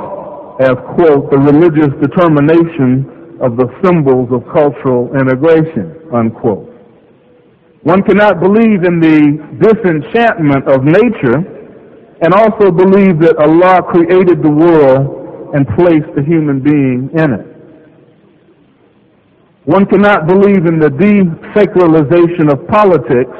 as, 0.63 0.79
quote, 0.95 1.27
the 1.29 1.39
religious 1.43 1.91
determination 1.99 3.37
of 3.43 3.57
the 3.57 3.67
symbols 3.83 4.29
of 4.31 4.47
cultural 4.55 5.11
integration, 5.19 6.07
unquote. 6.15 6.71
One 7.83 8.01
cannot 8.03 8.39
believe 8.39 8.87
in 8.87 9.03
the 9.03 9.43
disenchantment 9.59 10.71
of 10.71 10.85
nature 10.87 11.43
and 12.23 12.31
also 12.33 12.71
believe 12.71 13.19
that 13.19 13.35
Allah 13.43 13.83
created 13.91 14.39
the 14.41 14.49
world 14.55 15.51
and 15.53 15.67
placed 15.75 16.15
the 16.15 16.23
human 16.23 16.63
being 16.63 17.09
in 17.11 17.33
it. 17.33 17.52
One 19.65 19.85
cannot 19.85 20.27
believe 20.27 20.65
in 20.65 20.77
the 20.77 20.91
desacralization 20.91 22.51
of 22.51 22.67
politics 22.67 23.31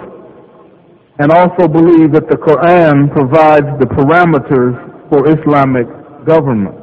and 1.20 1.32
also 1.32 1.68
believe 1.68 2.14
that 2.14 2.30
the 2.30 2.40
Quran 2.40 3.12
provides 3.12 3.68
the 3.80 3.86
parameters 3.86 4.80
for 5.12 5.28
Islamic 5.28 5.86
government. 6.26 6.80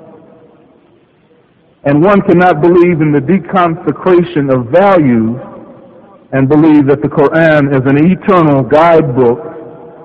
And 1.84 2.04
one 2.04 2.20
cannot 2.28 2.60
believe 2.60 3.00
in 3.00 3.12
the 3.12 3.24
deconsecration 3.24 4.52
of 4.52 4.68
values 4.68 5.40
and 6.32 6.46
believe 6.46 6.86
that 6.86 7.00
the 7.00 7.08
Quran 7.08 7.72
is 7.72 7.80
an 7.88 7.96
eternal 7.96 8.62
guidebook 8.62 9.40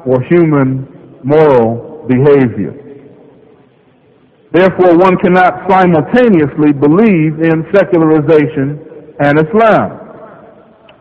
for 0.06 0.24
human 0.32 0.88
moral 1.26 2.08
behavior. 2.08 2.71
Therefore, 4.54 4.95
one 4.95 5.17
cannot 5.17 5.69
simultaneously 5.69 6.71
believe 6.71 7.43
in 7.43 7.67
secularization 7.76 8.94
and 9.19 9.39
Islam. 9.39 9.99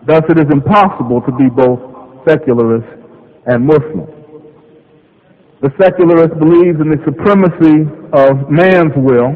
Thus, 0.07 0.23
it 0.29 0.39
is 0.39 0.47
impossible 0.53 1.23
to 1.23 1.33
be 1.33 1.49
both 1.49 1.81
secularist 2.29 2.87
and 3.47 3.67
Muslim. 3.67 4.07
The 5.63 5.71
secularist 5.81 6.37
believes 6.39 6.77
in 6.81 6.91
the 6.93 7.01
supremacy 7.09 7.89
of 8.13 8.51
man's 8.51 8.93
will, 8.97 9.33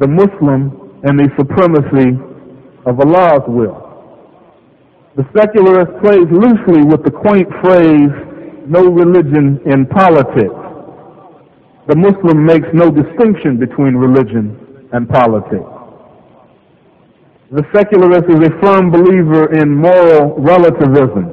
the 0.00 0.08
Muslim 0.08 1.00
in 1.06 1.16
the 1.16 1.28
supremacy 1.38 2.18
of 2.86 2.98
Allah's 2.98 3.46
will. 3.46 3.78
The 5.16 5.24
secularist 5.36 5.92
plays 6.02 6.26
loosely 6.34 6.82
with 6.82 7.04
the 7.04 7.12
quaint 7.12 7.46
phrase, 7.62 8.10
no 8.66 8.90
religion 8.90 9.60
in 9.66 9.86
politics. 9.86 10.58
The 11.86 11.94
Muslim 11.96 12.44
makes 12.44 12.66
no 12.74 12.90
distinction 12.90 13.58
between 13.58 13.94
religion 13.94 14.88
and 14.92 15.08
politics. 15.08 15.73
The 17.52 17.62
secularist 17.76 18.24
is 18.30 18.40
a 18.40 18.52
firm 18.64 18.90
believer 18.90 19.52
in 19.52 19.68
moral 19.76 20.32
relativism. 20.40 21.28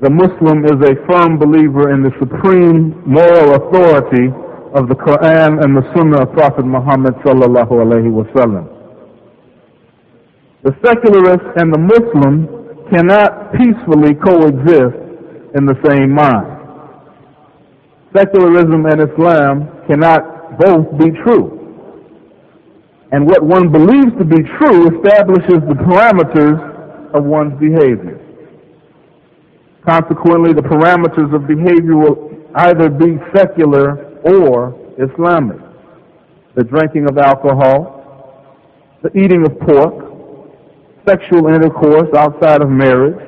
The 0.00 0.08
Muslim 0.08 0.64
is 0.64 0.80
a 0.88 0.96
firm 1.04 1.38
believer 1.38 1.92
in 1.92 2.02
the 2.02 2.12
supreme 2.18 2.96
moral 3.04 3.56
authority 3.60 4.32
of 4.72 4.88
the 4.88 4.94
Quran 4.96 5.62
and 5.62 5.76
the 5.76 5.84
Sunnah 5.94 6.22
of 6.24 6.32
Prophet 6.32 6.64
Muhammad 6.64 7.12
sallallahu 7.24 7.72
alaihi 7.76 8.08
wasallam. 8.08 8.72
The 10.64 10.72
secularist 10.84 11.44
and 11.60 11.72
the 11.72 11.78
Muslim 11.78 12.48
cannot 12.90 13.52
peacefully 13.52 14.14
coexist 14.16 14.96
in 15.56 15.66
the 15.66 15.76
same 15.88 16.12
mind. 16.12 16.56
Secularism 18.16 18.86
and 18.86 19.00
Islam 19.12 19.68
cannot 19.88 20.58
both 20.58 20.88
be 20.98 21.10
true. 21.22 21.65
And 23.12 23.26
what 23.26 23.42
one 23.42 23.70
believes 23.70 24.12
to 24.18 24.24
be 24.24 24.42
true 24.58 24.98
establishes 24.98 25.62
the 25.68 25.78
parameters 25.78 27.14
of 27.14 27.24
one's 27.24 27.58
behavior. 27.60 28.20
Consequently, 29.88 30.52
the 30.52 30.62
parameters 30.62 31.32
of 31.32 31.46
behavior 31.46 31.96
will 31.96 32.32
either 32.56 32.90
be 32.90 33.18
secular 33.34 34.18
or 34.24 34.74
Islamic. 34.98 35.58
The 36.56 36.64
drinking 36.64 37.08
of 37.08 37.18
alcohol, 37.18 37.96
the 39.02 39.16
eating 39.16 39.46
of 39.46 39.58
pork, 39.60 40.06
sexual 41.06 41.46
intercourse 41.46 42.08
outside 42.16 42.62
of 42.62 42.70
marriage, 42.70 43.22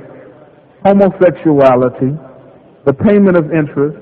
homosexuality, 0.85 2.19
the 2.85 2.93
payment 2.93 3.37
of 3.37 3.53
interest, 3.53 3.99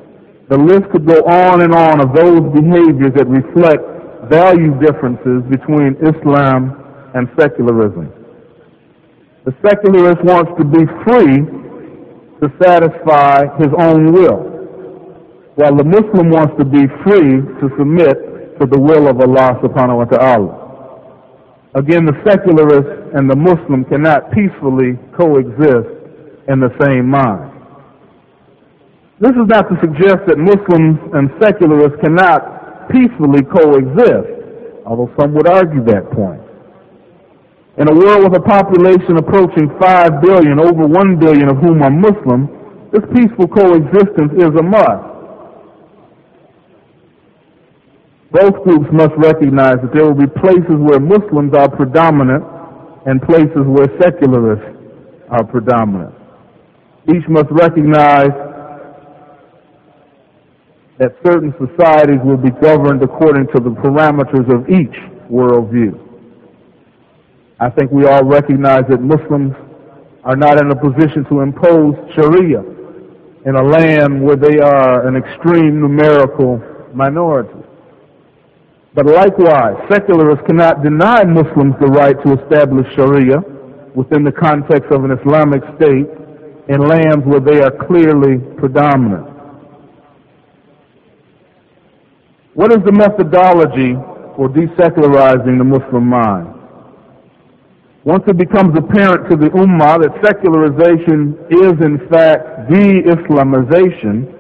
the 0.49 0.57
list 0.57 0.89
could 0.91 1.07
go 1.07 1.21
on 1.27 1.61
and 1.61 1.75
on 1.75 2.01
of 2.01 2.15
those 2.15 2.41
behaviors 2.55 3.13
that 3.17 3.27
reflect 3.27 3.96
value 4.29 4.73
differences 4.81 5.43
between 5.51 5.97
Islam 6.03 6.75
and 7.15 7.29
secularism. 7.39 8.13
The 9.45 9.55
secularist 9.63 10.23
wants 10.25 10.51
to 10.59 10.65
be 10.67 10.83
free 11.07 11.39
to 12.43 12.47
satisfy 12.61 13.47
his 13.59 13.73
own 13.79 14.13
will, 14.13 14.43
while 15.55 15.77
the 15.77 15.85
Muslim 15.85 16.31
wants 16.31 16.53
to 16.59 16.65
be 16.65 16.85
free 17.07 17.41
to 17.63 17.67
submit 17.79 18.59
to 18.61 18.67
the 18.67 18.81
will 18.81 19.09
of 19.09 19.21
Allah 19.21 19.57
subhanahu 19.63 19.99
wa 20.03 20.05
ta'ala. 20.05 20.53
Again, 21.77 22.07
the 22.07 22.17
secularist 22.25 22.89
and 23.15 23.29
the 23.31 23.37
Muslim 23.37 23.85
cannot 23.85 24.33
peacefully 24.33 24.97
coexist 25.17 25.93
in 26.49 26.61
the 26.61 26.73
same 26.81 27.09
mind. 27.09 27.53
This 29.21 29.33
is 29.33 29.47
not 29.49 29.69
to 29.69 29.77
suggest 29.81 30.25
that 30.29 30.37
Muslims 30.37 30.99
and 31.15 31.31
secularists 31.41 31.97
cannot 32.05 32.56
peacefully 32.91 33.43
coexist, 33.43 34.85
although 34.87 35.11
some 35.19 35.35
would 35.35 35.49
argue 35.49 35.85
that 35.85 36.11
point. 36.13 36.43
In 37.79 37.89
a 37.89 37.95
world 37.95 38.25
with 38.25 38.37
a 38.37 38.41
population 38.41 39.19
approaching 39.19 39.69
5 39.79 40.23
billion, 40.23 40.59
over 40.59 40.87
1 40.87 41.19
billion 41.21 41.51
of 41.51 41.59
whom 41.59 41.83
are 41.83 41.91
Muslim, 41.91 42.49
this 42.93 43.05
peaceful 43.13 43.49
coexistence 43.49 44.33
is 44.39 44.49
a 44.57 44.63
must. 44.65 45.17
Both 48.33 48.65
groups 48.65 48.89
must 48.93 49.13
recognize 49.19 49.77
that 49.85 49.93
there 49.93 50.05
will 50.05 50.19
be 50.19 50.27
places 50.41 50.81
where 50.81 51.01
Muslims 51.01 51.53
are 51.55 51.69
predominant 51.69 52.45
and 53.07 53.21
places 53.23 53.65
where 53.69 53.87
secularists 54.01 54.77
are 55.31 55.45
predominant. 55.45 56.15
Each 57.09 57.29
must 57.29 57.47
recognize 57.51 58.33
that 60.99 61.13
certain 61.25 61.53
societies 61.61 62.21
will 62.25 62.41
be 62.41 62.51
governed 62.63 63.03
according 63.03 63.47
to 63.55 63.61
the 63.61 63.71
parameters 63.71 64.49
of 64.49 64.69
each 64.71 64.97
worldview. 65.31 65.93
I 67.61 67.71
think 67.71 67.91
we 67.91 68.07
all 68.07 68.25
recognize 68.25 68.85
that 68.89 69.01
Muslims 69.01 69.53
are 70.25 70.37
not 70.37 70.61
in 70.61 70.71
a 70.71 70.77
position 70.77 71.25
to 71.31 71.41
impose 71.41 71.95
Sharia 72.15 72.61
in 73.47 73.55
a 73.55 73.63
land 73.63 74.23
where 74.25 74.37
they 74.37 74.59
are 74.59 75.07
an 75.07 75.17
extreme 75.17 75.81
numerical 75.81 76.61
minority. 76.95 77.61
But 78.95 79.07
likewise, 79.07 79.77
secularists 79.93 80.45
cannot 80.47 80.83
deny 80.83 81.23
Muslims 81.25 81.75
the 81.81 81.93
right 81.93 82.17
to 82.25 82.43
establish 82.43 82.87
Sharia 82.97 83.39
within 83.95 84.25
the 84.25 84.33
context 84.33 84.91
of 84.91 85.05
an 85.05 85.13
Islamic 85.13 85.61
state 85.77 86.09
in 86.69 86.81
lands 86.81 87.25
where 87.25 87.41
they 87.41 87.61
are 87.61 87.73
clearly 87.87 88.39
predominant. 88.57 89.36
What 92.57 92.73
is 92.73 92.81
the 92.89 92.93
methodology 92.93 93.93
for 94.33 94.49
desecularizing 94.49 95.61
the 95.61 95.69
Muslim 95.69 96.09
mind? 96.09 96.57
Once 98.09 98.25
it 98.29 98.39
becomes 98.39 98.73
apparent 98.73 99.29
to 99.29 99.37
the 99.37 99.53
Ummah 99.53 100.01
that 100.01 100.17
secularization 100.25 101.37
is 101.53 101.77
in 101.85 102.01
fact 102.09 102.73
de-Islamization, 102.73 104.33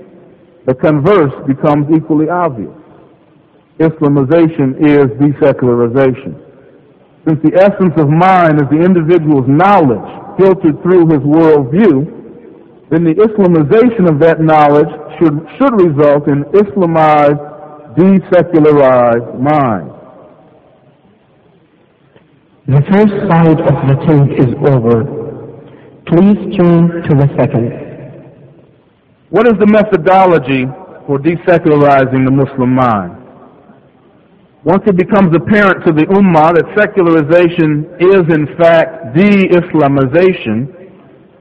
the 0.64 0.72
converse 0.80 1.34
becomes 1.46 1.84
equally 1.92 2.30
obvious. 2.32 2.72
Islamization 3.84 4.80
is 4.80 5.12
desecularization. 5.20 6.40
Since 7.28 7.36
the 7.44 7.52
essence 7.60 7.92
of 8.00 8.08
mind 8.08 8.64
is 8.64 8.68
the 8.72 8.80
individual's 8.80 9.44
knowledge 9.44 10.08
filtered 10.40 10.80
through 10.80 11.12
his 11.12 11.20
worldview, 11.20 12.88
then 12.88 13.04
the 13.04 13.12
Islamization 13.20 14.08
of 14.08 14.18
that 14.24 14.40
knowledge 14.40 14.88
should, 15.20 15.36
should 15.60 15.74
result 15.84 16.28
in 16.32 16.44
Islamized, 16.56 17.55
desecularized 17.96 19.40
mind. 19.40 19.90
The 22.68 22.82
first 22.90 23.14
side 23.30 23.60
of 23.62 23.76
the 23.88 23.96
take 24.04 24.38
is 24.42 24.52
over. 24.66 25.06
Please 26.06 26.56
turn 26.58 27.02
to 27.06 27.12
the 27.14 27.28
second. 27.38 27.86
What 29.30 29.46
is 29.46 29.54
the 29.58 29.66
methodology 29.66 30.66
for 31.06 31.18
desecularizing 31.18 32.24
the 32.26 32.32
Muslim 32.34 32.74
mind? 32.74 33.22
Once 34.64 34.82
it 34.86 34.96
becomes 34.96 35.30
apparent 35.30 35.86
to 35.86 35.92
the 35.94 36.02
Ummah 36.10 36.58
that 36.58 36.66
secularization 36.74 37.86
is 38.02 38.26
in 38.34 38.50
fact 38.58 39.14
de-Islamization, 39.14 40.74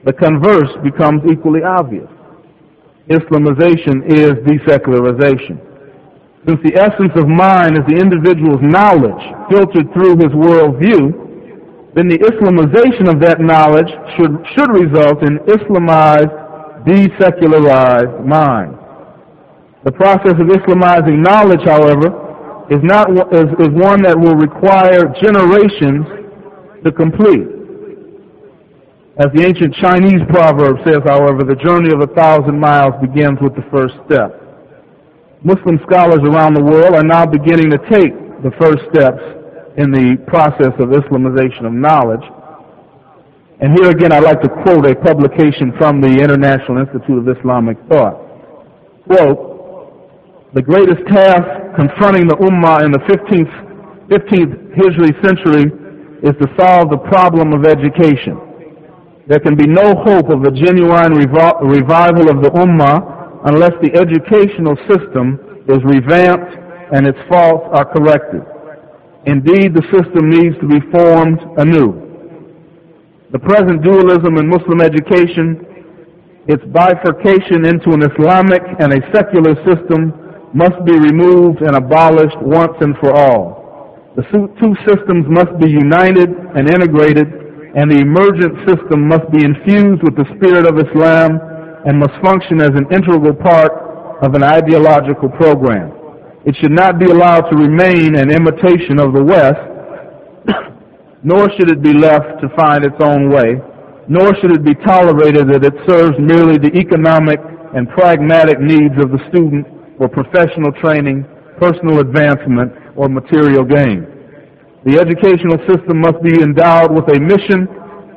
the 0.05 0.13
converse 0.13 0.69
becomes 0.83 1.21
equally 1.25 1.63
obvious. 1.65 2.05
Islamization 3.09 4.05
is 4.13 4.37
desecularization. 4.45 5.57
Since 6.47 6.61
the 6.61 6.77
essence 6.77 7.09
of 7.17 7.25
mind 7.25 7.73
is 7.73 7.85
the 7.89 7.97
individual's 7.97 8.61
knowledge 8.61 9.17
filtered 9.49 9.89
through 9.97 10.21
his 10.21 10.29
worldview, 10.29 11.25
then 11.97 12.05
the 12.05 12.21
Islamization 12.21 13.09
of 13.09 13.17
that 13.25 13.41
knowledge 13.41 13.89
should, 14.13 14.37
should 14.53 14.69
result 14.69 15.25
in 15.25 15.41
Islamized, 15.49 16.29
desecularized 16.85 18.21
mind. 18.29 18.77
The 19.89 19.91
process 19.97 20.37
of 20.37 20.45
Islamizing 20.53 21.25
knowledge, 21.25 21.65
however, 21.65 22.13
is 22.69 22.81
not 22.85 23.09
is, 23.33 23.49
is 23.57 23.69
one 23.73 24.05
that 24.05 24.13
will 24.13 24.37
require 24.37 25.09
generations 25.17 26.05
to 26.85 26.91
complete. 26.91 27.49
As 29.17 29.33
the 29.33 29.41
ancient 29.47 29.73
Chinese 29.81 30.21
proverb 30.29 30.77
says, 30.85 31.01
however, 31.09 31.41
the 31.41 31.57
journey 31.57 31.89
of 31.89 32.01
a 32.05 32.13
thousand 32.13 32.59
miles 32.59 32.93
begins 33.01 33.39
with 33.41 33.55
the 33.55 33.65
first 33.71 33.95
step. 34.05 34.44
Muslim 35.45 35.77
scholars 35.85 36.25
around 36.25 36.57
the 36.57 36.65
world 36.65 36.97
are 36.97 37.05
now 37.05 37.21
beginning 37.23 37.69
to 37.69 37.77
take 37.85 38.09
the 38.41 38.49
first 38.57 38.81
steps 38.89 39.21
in 39.77 39.93
the 39.93 40.17
process 40.25 40.73
of 40.81 40.89
Islamization 40.89 41.69
of 41.69 41.73
knowledge. 41.73 42.25
And 43.61 43.77
here 43.77 43.93
again, 43.93 44.11
I'd 44.11 44.25
like 44.25 44.41
to 44.41 44.49
quote 44.65 44.89
a 44.89 44.97
publication 44.97 45.69
from 45.77 46.01
the 46.01 46.09
International 46.09 46.81
Institute 46.81 47.21
of 47.21 47.29
Islamic 47.29 47.77
Thought. 47.93 48.17
Quote, 49.05 50.49
the 50.57 50.65
greatest 50.65 51.05
task 51.13 51.45
confronting 51.77 52.25
the 52.25 52.41
Ummah 52.41 52.81
in 52.81 52.89
the 52.89 53.05
15th, 53.05 53.53
15th 54.09 54.53
Hijri 54.73 55.13
century 55.21 55.69
is 56.25 56.33
to 56.41 56.47
solve 56.57 56.89
the 56.89 56.97
problem 57.05 57.53
of 57.53 57.69
education. 57.69 58.33
There 59.29 59.39
can 59.39 59.53
be 59.55 59.67
no 59.69 59.93
hope 59.93 60.25
of 60.33 60.41
a 60.41 60.49
genuine 60.49 61.13
revival 61.13 62.33
of 62.33 62.41
the 62.41 62.49
Ummah 62.49 63.14
unless 63.45 63.73
the 63.81 63.93
educational 63.93 64.75
system 64.89 65.37
is 65.69 65.81
revamped 65.85 66.49
and 66.93 67.05
its 67.05 67.17
faults 67.29 67.65
are 67.73 67.85
corrected. 67.85 68.41
Indeed, 69.25 69.73
the 69.73 69.85
system 69.93 70.29
needs 70.29 70.57
to 70.61 70.67
be 70.69 70.81
formed 70.93 71.41
anew. 71.57 72.05
The 73.33 73.41
present 73.41 73.81
dualism 73.81 74.37
in 74.37 74.49
Muslim 74.49 74.81
education, 74.81 75.61
its 76.45 76.61
bifurcation 76.69 77.65
into 77.65 77.93
an 77.93 78.05
Islamic 78.05 78.61
and 78.81 78.93
a 78.93 79.01
secular 79.13 79.57
system, 79.65 80.13
must 80.53 80.77
be 80.85 80.93
removed 80.93 81.61
and 81.61 81.75
abolished 81.75 82.37
once 82.41 82.77
and 82.81 82.95
for 82.97 83.13
all. 83.13 83.65
The 84.15 84.23
two 84.61 84.73
systems 84.87 85.25
must 85.27 85.53
be 85.59 85.69
united 85.69 86.29
and 86.29 86.69
integrated, 86.69 87.27
and 87.75 87.91
the 87.91 87.99
emergent 87.99 88.55
system 88.69 89.09
must 89.09 89.29
be 89.33 89.43
infused 89.43 90.01
with 90.01 90.15
the 90.15 90.29
spirit 90.37 90.65
of 90.65 90.79
Islam 90.79 91.54
and 91.85 91.99
must 91.99 92.13
function 92.23 92.61
as 92.61 92.73
an 92.73 92.85
integral 92.91 93.33
part 93.33 93.71
of 94.25 94.33
an 94.33 94.43
ideological 94.43 95.29
program. 95.29 95.93
It 96.45 96.55
should 96.61 96.71
not 96.71 96.99
be 96.99 97.05
allowed 97.05 97.49
to 97.49 97.57
remain 97.57 98.15
an 98.15 98.29
imitation 98.29 98.99
of 98.99 99.13
the 99.13 99.23
West, 99.23 99.61
nor 101.23 101.49
should 101.57 101.69
it 101.69 101.81
be 101.81 101.93
left 101.93 102.41
to 102.41 102.49
find 102.57 102.85
its 102.85 102.97
own 103.01 103.29
way, 103.29 103.57
nor 104.07 104.33
should 104.37 104.53
it 104.53 104.63
be 104.63 104.75
tolerated 104.85 105.49
that 105.49 105.65
it 105.65 105.73
serves 105.89 106.13
merely 106.21 106.57
the 106.57 106.73
economic 106.77 107.39
and 107.73 107.89
pragmatic 107.89 108.61
needs 108.61 108.93
of 109.01 109.09
the 109.09 109.21
student 109.29 109.65
for 109.97 110.07
professional 110.07 110.71
training, 110.81 111.25
personal 111.59 111.99
advancement, 111.99 112.71
or 112.95 113.09
material 113.09 113.63
gain. 113.65 114.05
The 114.85 115.01
educational 115.01 115.57
system 115.65 115.97
must 116.01 116.21
be 116.21 116.41
endowed 116.41 116.93
with 116.93 117.09
a 117.09 117.19
mission, 117.19 117.65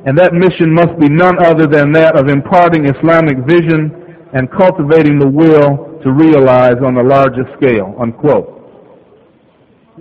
and 0.09 0.17
that 0.17 0.33
mission 0.33 0.73
must 0.73 0.97
be 0.99 1.05
none 1.13 1.37
other 1.45 1.67
than 1.69 1.93
that 1.93 2.17
of 2.17 2.33
imparting 2.33 2.89
Islamic 2.89 3.37
vision 3.45 3.93
and 4.33 4.49
cultivating 4.51 5.19
the 5.21 5.29
will 5.29 6.01
to 6.01 6.09
realize 6.17 6.81
on 6.81 6.97
a 6.97 7.03
larger 7.05 7.45
scale, 7.61 7.93
unquote. 8.01 8.49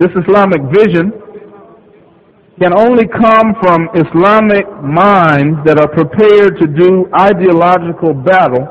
This 0.00 0.08
Islamic 0.16 0.64
vision 0.72 1.12
can 2.56 2.72
only 2.72 3.04
come 3.04 3.52
from 3.60 3.92
Islamic 3.92 4.64
minds 4.80 5.60
that 5.68 5.76
are 5.76 5.92
prepared 5.92 6.56
to 6.56 6.66
do 6.72 7.04
ideological 7.12 8.14
battle 8.16 8.64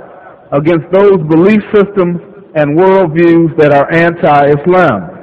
against 0.58 0.90
those 0.90 1.22
belief 1.30 1.62
systems 1.70 2.18
and 2.58 2.74
worldviews 2.74 3.54
that 3.62 3.72
are 3.78 3.86
anti-Islam. 3.94 5.17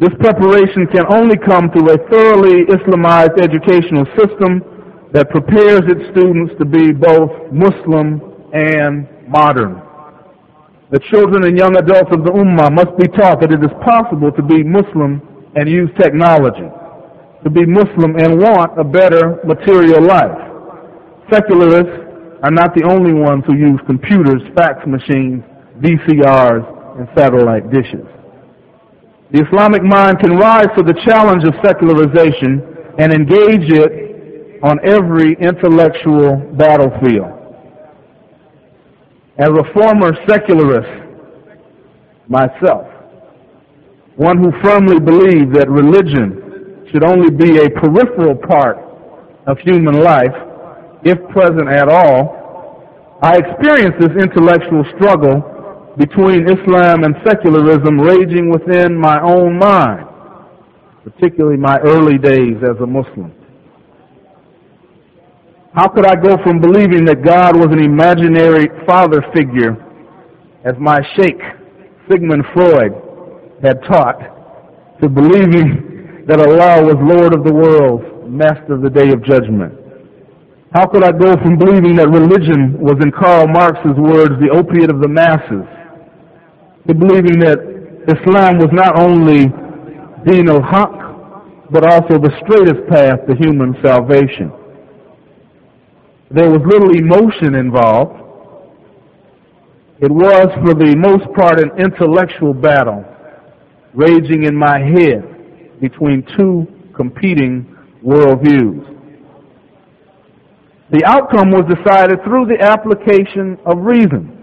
This 0.00 0.16
preparation 0.18 0.88
can 0.88 1.04
only 1.12 1.36
come 1.36 1.68
through 1.68 1.92
a 1.92 1.98
thoroughly 2.08 2.64
Islamized 2.72 3.36
educational 3.36 4.08
system 4.16 4.64
that 5.12 5.28
prepares 5.28 5.84
its 5.92 6.08
students 6.16 6.54
to 6.58 6.64
be 6.64 6.90
both 6.96 7.28
Muslim 7.52 8.16
and 8.56 9.04
modern. 9.28 9.76
The 10.90 11.00
children 11.12 11.44
and 11.44 11.52
young 11.58 11.76
adults 11.76 12.08
of 12.16 12.24
the 12.24 12.32
Ummah 12.32 12.72
must 12.72 12.96
be 12.96 13.08
taught 13.12 13.44
that 13.44 13.52
it 13.52 13.60
is 13.60 13.70
possible 13.84 14.32
to 14.32 14.42
be 14.42 14.64
Muslim 14.64 15.20
and 15.54 15.68
use 15.68 15.90
technology 16.00 16.64
to 17.44 17.50
be 17.50 17.66
Muslim 17.66 18.16
and 18.16 18.40
want 18.40 18.80
a 18.80 18.84
better 18.84 19.36
material 19.44 20.00
life. 20.00 20.32
Secularists 21.30 22.40
are 22.42 22.50
not 22.50 22.74
the 22.74 22.88
only 22.88 23.12
ones 23.12 23.44
who 23.46 23.54
use 23.54 23.78
computers, 23.84 24.40
fax 24.56 24.80
machines, 24.86 25.44
VCRs, 25.84 26.64
and 26.98 27.08
satellite 27.14 27.70
dishes. 27.70 28.08
The 29.32 29.46
Islamic 29.46 29.84
mind 29.84 30.18
can 30.18 30.36
rise 30.36 30.66
to 30.76 30.82
the 30.82 30.94
challenge 31.06 31.44
of 31.46 31.54
secularization 31.62 32.66
and 32.98 33.14
engage 33.14 33.70
it 33.70 34.58
on 34.62 34.82
every 34.82 35.38
intellectual 35.38 36.36
battlefield. 36.58 37.30
As 39.38 39.48
a 39.48 39.64
former 39.72 40.18
secularist 40.26 40.90
myself, 42.28 42.90
one 44.16 44.36
who 44.36 44.50
firmly 44.62 44.98
believed 44.98 45.54
that 45.54 45.70
religion 45.70 46.90
should 46.90 47.04
only 47.04 47.30
be 47.30 47.56
a 47.62 47.70
peripheral 47.70 48.34
part 48.34 48.78
of 49.46 49.58
human 49.60 50.02
life, 50.02 50.34
if 51.04 51.16
present 51.30 51.68
at 51.70 51.88
all, 51.88 52.36
I 53.22 53.38
experienced 53.38 54.00
this 54.00 54.10
intellectual 54.18 54.84
struggle 54.98 55.59
between 55.98 56.48
Islam 56.48 57.04
and 57.04 57.14
secularism 57.26 58.00
raging 58.00 58.50
within 58.50 58.96
my 58.98 59.20
own 59.20 59.58
mind, 59.58 60.06
particularly 61.04 61.56
my 61.56 61.78
early 61.80 62.18
days 62.18 62.56
as 62.62 62.76
a 62.82 62.86
Muslim. 62.86 63.32
How 65.74 65.88
could 65.88 66.06
I 66.06 66.16
go 66.16 66.36
from 66.42 66.60
believing 66.60 67.04
that 67.06 67.24
God 67.24 67.56
was 67.56 67.68
an 67.70 67.78
imaginary 67.82 68.66
father 68.86 69.22
figure, 69.34 69.76
as 70.64 70.74
my 70.80 70.98
sheikh, 71.16 71.40
Sigmund 72.10 72.44
Freud, 72.52 72.92
had 73.62 73.78
taught, 73.88 74.18
to 75.00 75.08
believing 75.08 76.24
that 76.26 76.40
Allah 76.40 76.82
was 76.84 76.96
Lord 77.00 77.34
of 77.34 77.44
the 77.44 77.54
world, 77.54 78.28
Master 78.28 78.74
of 78.74 78.82
the 78.82 78.90
Day 78.90 79.10
of 79.10 79.24
Judgment? 79.24 79.74
How 80.74 80.86
could 80.86 81.02
I 81.02 81.10
go 81.10 81.34
from 81.42 81.56
believing 81.58 81.96
that 81.96 82.10
religion 82.10 82.78
was, 82.78 82.94
in 83.02 83.10
Karl 83.10 83.46
Marx's 83.48 83.96
words, 83.98 84.34
the 84.38 84.50
opiate 84.54 84.90
of 84.90 85.00
the 85.00 85.08
masses, 85.08 85.66
to 86.90 86.98
believing 86.98 87.38
that 87.38 87.58
Islam 88.10 88.58
was 88.58 88.70
not 88.72 88.98
only 88.98 89.46
Deen 90.26 90.48
al-Haq, 90.48 91.70
but 91.70 91.84
also 91.86 92.18
the 92.18 92.32
straightest 92.42 92.82
path 92.90 93.20
to 93.28 93.36
human 93.38 93.74
salvation? 93.84 94.50
There 96.32 96.50
was 96.50 96.60
little 96.66 96.90
emotion 96.90 97.54
involved. 97.54 98.18
It 100.00 100.10
was, 100.10 100.48
for 100.64 100.74
the 100.74 100.96
most 100.96 101.30
part, 101.38 101.60
an 101.60 101.70
intellectual 101.78 102.54
battle 102.54 103.04
raging 103.94 104.44
in 104.44 104.56
my 104.56 104.78
head 104.80 105.80
between 105.80 106.26
two 106.36 106.66
competing 106.96 107.76
worldviews. 108.04 108.86
The 110.90 111.04
outcome 111.06 111.50
was 111.52 111.70
decided 111.70 112.18
through 112.24 112.46
the 112.46 112.58
application 112.60 113.58
of 113.64 113.78
reason. 113.78 114.39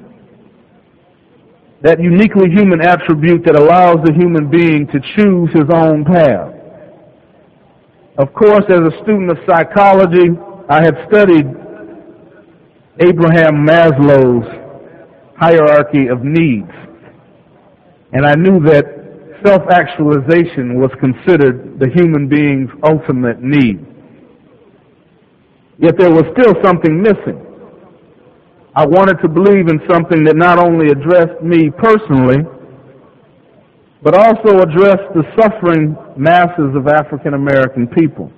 That 1.83 2.01
uniquely 2.01 2.49
human 2.49 2.81
attribute 2.81 3.45
that 3.45 3.55
allows 3.55 3.97
the 4.03 4.13
human 4.13 4.49
being 4.49 4.87
to 4.87 4.99
choose 5.15 5.49
his 5.53 5.69
own 5.73 6.03
path. 6.05 6.53
Of 8.17 8.33
course, 8.33 8.65
as 8.69 8.81
a 8.81 9.03
student 9.03 9.29
of 9.29 9.37
psychology, 9.45 10.33
I 10.69 10.83
had 10.83 10.97
studied 11.07 11.45
Abraham 12.99 13.63
Maslow's 13.63 14.47
hierarchy 15.37 16.07
of 16.07 16.23
needs. 16.23 16.71
And 18.11 18.25
I 18.25 18.33
knew 18.33 18.59
that 18.65 18.85
self-actualization 19.45 20.79
was 20.79 20.89
considered 20.99 21.79
the 21.79 21.89
human 21.93 22.27
being's 22.27 22.71
ultimate 22.83 23.39
need. 23.39 23.85
Yet 25.77 25.95
there 25.99 26.09
was 26.09 26.23
still 26.33 26.55
something 26.63 27.03
missing. 27.03 27.46
I 28.77 28.85
wanted 28.85 29.17
to 29.23 29.27
believe 29.27 29.69
in 29.69 29.79
something 29.89 30.23
that 30.25 30.35
not 30.35 30.59
only 30.59 30.91
addressed 30.91 31.41
me 31.41 31.71
personally, 31.71 32.45
but 34.03 34.13
also 34.13 34.59
addressed 34.59 35.09
the 35.15 35.23
suffering 35.41 35.97
masses 36.15 36.75
of 36.75 36.87
African 36.87 37.33
American 37.33 37.87
people. 37.87 38.31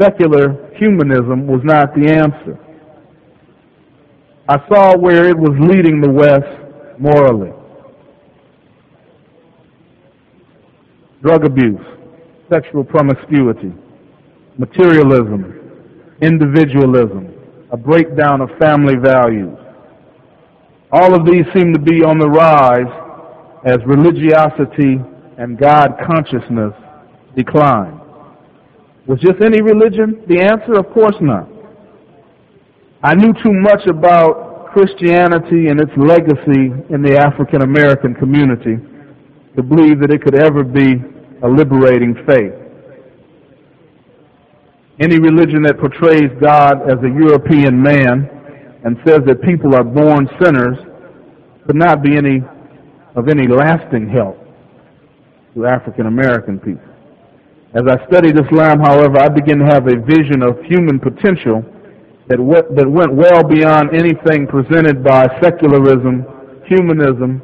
Secular 0.00 0.70
humanism 0.76 1.48
was 1.48 1.60
not 1.64 1.92
the 1.96 2.08
answer. 2.08 2.56
I 4.48 4.58
saw 4.72 4.96
where 4.96 5.28
it 5.28 5.36
was 5.36 5.58
leading 5.58 6.00
the 6.00 6.10
West 6.10 7.00
morally. 7.00 7.52
drug 11.22 11.44
abuse, 11.44 11.80
sexual 12.48 12.82
promiscuity, 12.84 13.72
materialism, 14.58 15.54
individualism, 16.22 17.28
a 17.72 17.76
breakdown 17.76 18.40
of 18.40 18.50
family 18.58 18.96
values. 18.96 19.56
All 20.92 21.14
of 21.14 21.24
these 21.24 21.44
seem 21.54 21.72
to 21.72 21.80
be 21.80 22.02
on 22.02 22.18
the 22.18 22.28
rise 22.28 22.90
as 23.64 23.78
religiosity 23.86 24.98
and 25.38 25.58
God 25.58 25.94
consciousness 26.06 26.74
decline. 27.36 28.00
Was 29.06 29.20
just 29.20 29.42
any 29.44 29.62
religion 29.62 30.22
the 30.28 30.40
answer? 30.42 30.78
Of 30.78 30.92
course 30.92 31.16
not. 31.20 31.48
I 33.02 33.14
knew 33.14 33.32
too 33.32 33.52
much 33.52 33.86
about 33.88 34.70
Christianity 34.72 35.68
and 35.68 35.80
its 35.80 35.90
legacy 35.96 36.70
in 36.90 37.02
the 37.02 37.16
African 37.18 37.62
American 37.62 38.14
community 38.14 38.76
to 39.56 39.62
believe 39.62 40.00
that 40.00 40.12
it 40.12 40.22
could 40.22 40.34
ever 40.36 40.62
be 40.62 40.94
a 41.42 41.48
liberating 41.48 42.14
faith. 42.26 42.59
Any 45.00 45.18
religion 45.18 45.62
that 45.62 45.80
portrays 45.80 46.28
God 46.40 46.84
as 46.84 47.00
a 47.00 47.08
European 47.08 47.80
man 47.80 48.28
and 48.84 48.96
says 49.06 49.20
that 49.26 49.40
people 49.40 49.74
are 49.74 49.84
born 49.84 50.28
sinners 50.42 50.76
could 51.66 51.76
not 51.76 52.02
be 52.02 52.16
any 52.16 52.42
of 53.16 53.28
any 53.28 53.48
lasting 53.48 54.08
help 54.10 54.36
to 55.54 55.66
African 55.66 56.06
American 56.06 56.58
people. 56.60 56.84
As 57.72 57.82
I 57.88 57.96
studied 58.12 58.36
Islam, 58.36 58.80
however, 58.80 59.18
I 59.20 59.28
began 59.28 59.58
to 59.60 59.66
have 59.66 59.86
a 59.86 59.96
vision 60.04 60.42
of 60.42 60.60
human 60.68 61.00
potential 61.00 61.64
that, 62.28 62.36
that 62.76 62.88
went 62.88 63.14
well 63.14 63.42
beyond 63.46 63.94
anything 63.94 64.46
presented 64.46 65.02
by 65.02 65.26
secularism, 65.40 66.26
humanism, 66.66 67.40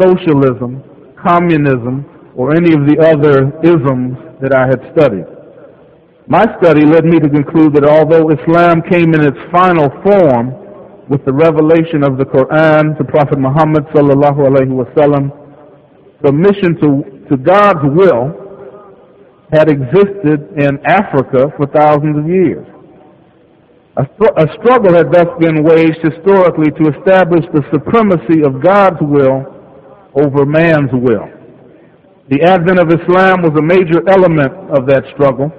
socialism, 0.00 0.82
communism, 1.22 2.04
or 2.34 2.54
any 2.56 2.74
of 2.74 2.82
the 2.88 2.98
other 2.98 3.52
isms 3.62 4.16
that 4.42 4.54
I 4.56 4.66
had 4.66 4.80
studied. 4.96 5.35
My 6.28 6.44
study 6.58 6.84
led 6.84 7.04
me 7.04 7.20
to 7.20 7.28
conclude 7.30 7.74
that 7.74 7.86
although 7.86 8.30
Islam 8.34 8.82
came 8.90 9.14
in 9.14 9.22
its 9.22 9.38
final 9.54 9.86
form 10.02 10.50
with 11.08 11.24
the 11.24 11.32
revelation 11.32 12.02
of 12.02 12.18
the 12.18 12.26
Quran 12.26 12.98
to 12.98 13.04
Prophet 13.04 13.38
Muhammad 13.38 13.86
sallallahu 13.94 14.42
alaihi 14.42 14.74
wasallam, 14.74 15.30
submission 16.26 16.74
to, 16.82 16.88
to 17.30 17.36
God's 17.38 17.78
will 17.94 18.34
had 19.52 19.70
existed 19.70 20.50
in 20.58 20.82
Africa 20.84 21.46
for 21.56 21.66
thousands 21.70 22.18
of 22.18 22.26
years. 22.26 22.66
A, 23.96 24.02
a 24.02 24.46
struggle 24.58 24.98
had 24.98 25.12
thus 25.12 25.30
been 25.38 25.62
waged 25.62 26.02
historically 26.02 26.74
to 26.74 26.90
establish 26.98 27.46
the 27.54 27.62
supremacy 27.70 28.42
of 28.42 28.60
God's 28.60 28.98
will 29.00 29.46
over 30.18 30.44
man's 30.44 30.90
will. 30.92 31.30
The 32.28 32.42
advent 32.42 32.80
of 32.82 32.90
Islam 32.90 33.46
was 33.46 33.54
a 33.54 33.62
major 33.62 34.02
element 34.10 34.52
of 34.74 34.86
that 34.90 35.04
struggle, 35.14 35.52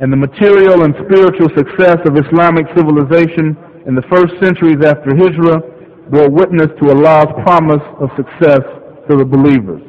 and 0.00 0.12
the 0.12 0.16
material 0.16 0.84
and 0.84 0.94
spiritual 1.04 1.52
success 1.52 2.00
of 2.08 2.16
Islamic 2.16 2.64
civilization 2.74 3.52
in 3.86 3.94
the 3.94 4.04
first 4.08 4.32
centuries 4.40 4.80
after 4.80 5.12
Hijrah 5.12 5.60
bore 6.08 6.30
witness 6.30 6.72
to 6.80 6.88
Allah's 6.88 7.28
promise 7.44 7.84
of 8.00 8.08
success 8.16 8.64
to 9.08 9.16
the 9.16 9.24
believers. 9.24 9.82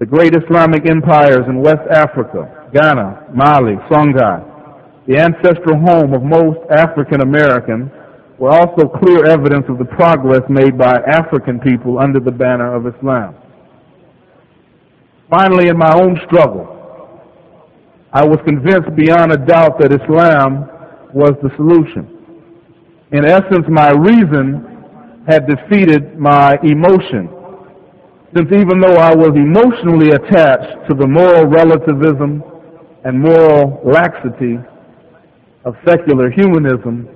The 0.00 0.06
great 0.06 0.34
Islamic 0.34 0.90
empires 0.90 1.46
in 1.48 1.62
West 1.62 1.86
Africa, 1.94 2.68
Ghana, 2.74 3.30
Mali, 3.32 3.76
Songhai, 3.86 4.42
the 5.06 5.18
ancestral 5.22 5.78
home 5.78 6.12
of 6.12 6.22
most 6.22 6.58
African 6.74 7.20
Americans, 7.22 7.90
were 8.38 8.50
also 8.50 8.88
clear 8.98 9.24
evidence 9.26 9.64
of 9.68 9.78
the 9.78 9.84
progress 9.84 10.42
made 10.48 10.76
by 10.76 10.98
African 11.06 11.60
people 11.60 12.00
under 12.00 12.18
the 12.18 12.32
banner 12.32 12.74
of 12.74 12.86
Islam. 12.86 13.36
Finally, 15.30 15.68
in 15.68 15.78
my 15.78 15.94
own 15.94 16.18
struggle, 16.26 16.73
I 18.14 18.22
was 18.24 18.38
convinced 18.46 18.94
beyond 18.94 19.32
a 19.32 19.36
doubt 19.36 19.80
that 19.80 19.90
Islam 19.90 20.70
was 21.12 21.34
the 21.42 21.50
solution. 21.58 22.06
In 23.10 23.26
essence, 23.26 23.66
my 23.66 23.90
reason 23.90 24.62
had 25.26 25.48
defeated 25.50 26.16
my 26.16 26.54
emotion. 26.62 27.26
Since 28.36 28.54
even 28.54 28.78
though 28.78 29.02
I 29.02 29.14
was 29.18 29.34
emotionally 29.34 30.14
attached 30.14 30.86
to 30.86 30.94
the 30.94 31.08
moral 31.10 31.46
relativism 31.50 32.38
and 33.02 33.18
moral 33.18 33.82
laxity 33.82 34.58
of 35.64 35.74
secular 35.84 36.30
humanism, 36.30 37.08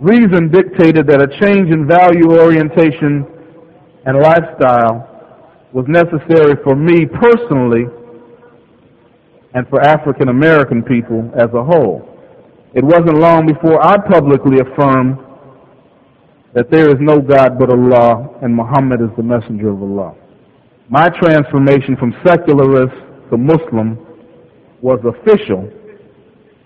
reason 0.00 0.48
dictated 0.50 1.06
that 1.08 1.20
a 1.20 1.28
change 1.44 1.68
in 1.68 1.86
value 1.86 2.32
orientation 2.32 3.26
and 4.06 4.16
lifestyle 4.20 5.04
was 5.74 5.84
necessary 5.86 6.56
for 6.64 6.74
me 6.74 7.04
personally 7.04 7.84
and 9.54 9.66
for 9.68 9.80
African 9.80 10.28
American 10.28 10.82
people 10.82 11.30
as 11.34 11.48
a 11.54 11.62
whole. 11.64 12.08
It 12.74 12.84
wasn't 12.84 13.18
long 13.18 13.46
before 13.46 13.84
I 13.84 13.96
publicly 13.96 14.58
affirmed 14.60 15.18
that 16.54 16.70
there 16.70 16.88
is 16.88 16.96
no 17.00 17.20
God 17.20 17.58
but 17.58 17.70
Allah 17.70 18.28
and 18.42 18.54
Muhammad 18.54 19.00
is 19.00 19.10
the 19.16 19.22
messenger 19.22 19.70
of 19.70 19.82
Allah. 19.82 20.14
My 20.90 21.08
transformation 21.08 21.96
from 21.96 22.14
secularist 22.26 22.94
to 23.30 23.36
Muslim 23.36 23.98
was 24.80 25.00
official, 25.04 25.70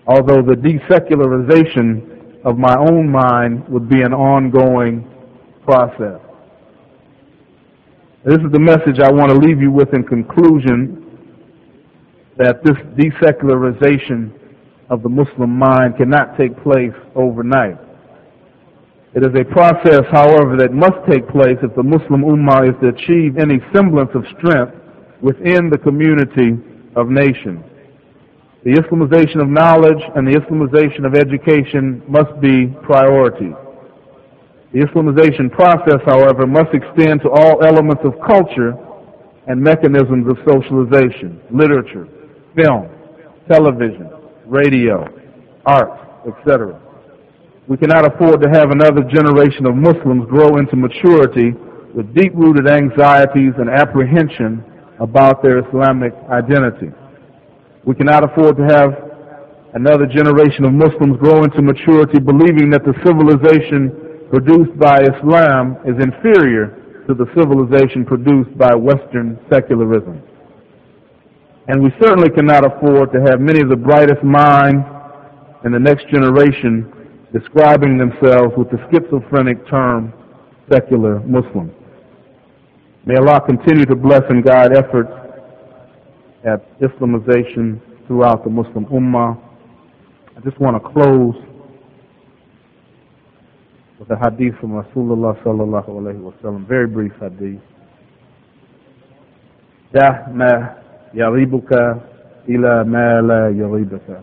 although 0.07 0.41
the 0.41 0.55
desecularization 0.55 2.41
of 2.45 2.57
my 2.57 2.75
own 2.77 3.09
mind 3.09 3.67
would 3.69 3.89
be 3.89 4.01
an 4.01 4.13
ongoing 4.13 5.07
process. 5.65 6.19
This 8.25 8.37
is 8.39 8.51
the 8.51 8.59
message 8.59 8.99
I 8.99 9.11
want 9.11 9.31
to 9.31 9.37
leave 9.37 9.59
you 9.61 9.71
with 9.71 9.93
in 9.93 10.03
conclusion 10.03 11.02
that 12.37 12.63
this 12.63 12.77
desecularization 12.97 14.31
of 14.89 15.03
the 15.03 15.09
Muslim 15.09 15.49
mind 15.49 15.97
cannot 15.97 16.37
take 16.37 16.51
place 16.63 16.93
overnight. 17.15 17.77
It 19.15 19.21
is 19.21 19.33
a 19.39 19.45
process, 19.45 20.01
however, 20.11 20.57
that 20.57 20.73
must 20.73 20.97
take 21.09 21.27
place 21.29 21.57
if 21.61 21.75
the 21.75 21.83
Muslim 21.83 22.25
Ummah 22.25 22.69
is 22.69 22.75
to 22.81 22.89
achieve 22.89 23.37
any 23.37 23.61
semblance 23.73 24.09
of 24.15 24.25
strength 24.37 24.73
within 25.21 25.69
the 25.69 25.77
community 25.77 26.57
of 26.95 27.09
nations. 27.09 27.61
The 28.65 28.73
Islamization 28.73 29.41
of 29.41 29.49
knowledge 29.49 30.01
and 30.15 30.25
the 30.25 30.39
Islamization 30.39 31.05
of 31.05 31.13
education 31.13 32.01
must 32.07 32.33
be 32.41 32.67
priorities. 32.81 33.53
The 34.73 34.79
Islamization 34.81 35.51
process, 35.51 36.01
however, 36.05 36.47
must 36.47 36.73
extend 36.73 37.21
to 37.21 37.29
all 37.29 37.63
elements 37.63 38.01
of 38.03 38.13
culture 38.25 38.73
and 39.45 39.61
mechanisms 39.61 40.25
of 40.25 40.37
socialization, 40.47 41.39
literature, 41.51 42.07
film, 42.55 42.89
television, 43.49 44.09
radio, 44.45 45.07
art, 45.65 45.91
etc. 46.27 46.79
We 47.67 47.77
cannot 47.77 48.05
afford 48.05 48.41
to 48.41 48.49
have 48.49 48.71
another 48.71 49.03
generation 49.07 49.65
of 49.65 49.75
Muslims 49.75 50.27
grow 50.29 50.57
into 50.57 50.75
maturity 50.75 51.53
with 51.95 52.13
deep-rooted 52.13 52.67
anxieties 52.67 53.53
and 53.57 53.69
apprehension 53.69 54.63
about 54.99 55.41
their 55.41 55.59
Islamic 55.59 56.13
identity. 56.29 56.91
We 57.85 57.95
cannot 57.95 58.23
afford 58.23 58.57
to 58.57 58.63
have 58.63 58.89
another 59.73 60.05
generation 60.05 60.65
of 60.65 60.73
Muslims 60.73 61.17
grow 61.19 61.43
into 61.43 61.61
maturity 61.61 62.19
believing 62.19 62.69
that 62.71 62.83
the 62.85 62.93
civilization 63.03 64.27
produced 64.29 64.77
by 64.77 65.01
Islam 65.01 65.77
is 65.85 65.95
inferior 66.03 67.03
to 67.07 67.13
the 67.13 67.25
civilization 67.37 68.05
produced 68.05 68.55
by 68.57 68.73
Western 68.75 69.39
secularism. 69.51 70.21
And 71.68 71.82
we 71.82 71.90
certainly 72.00 72.30
cannot 72.30 72.64
afford 72.64 73.12
to 73.12 73.20
have 73.28 73.40
many 73.40 73.60
of 73.60 73.68
the 73.68 73.76
brightest 73.76 74.22
minds 74.24 74.84
in 75.64 75.72
the 75.72 75.78
next 75.78 76.08
generation 76.08 76.90
describing 77.32 77.98
themselves 77.98 78.54
with 78.56 78.70
the 78.70 78.78
schizophrenic 78.90 79.66
term 79.68 80.12
secular 80.72 81.20
Muslim. 81.20 81.70
May 83.04 83.16
Allah 83.16 83.40
continue 83.46 83.84
to 83.86 83.94
bless 83.94 84.22
and 84.30 84.44
guide 84.44 84.72
efforts 84.76 85.10
at 86.44 86.60
Islamization 86.80 87.80
throughout 88.06 88.44
the 88.44 88.50
Muslim 88.50 88.86
Ummah. 88.86 89.38
I 90.36 90.40
just 90.40 90.58
want 90.60 90.82
to 90.82 90.88
close 90.90 91.34
with 93.98 94.10
a 94.10 94.16
hadith 94.16 94.58
from 94.60 94.70
Rasulullah 94.72 95.36
sallallahu 95.42 95.88
alayhi 95.88 96.20
wa 96.20 96.32
sallam, 96.42 96.66
very 96.66 96.86
brief 96.86 97.12
hadith. 97.20 97.60
دع 99.94 100.28
ما 100.32 100.74
يغيبك 101.14 101.96
إلى 102.48 102.84
ما 102.84 103.20
لا 103.20 103.48
يغيبك. 103.50 104.20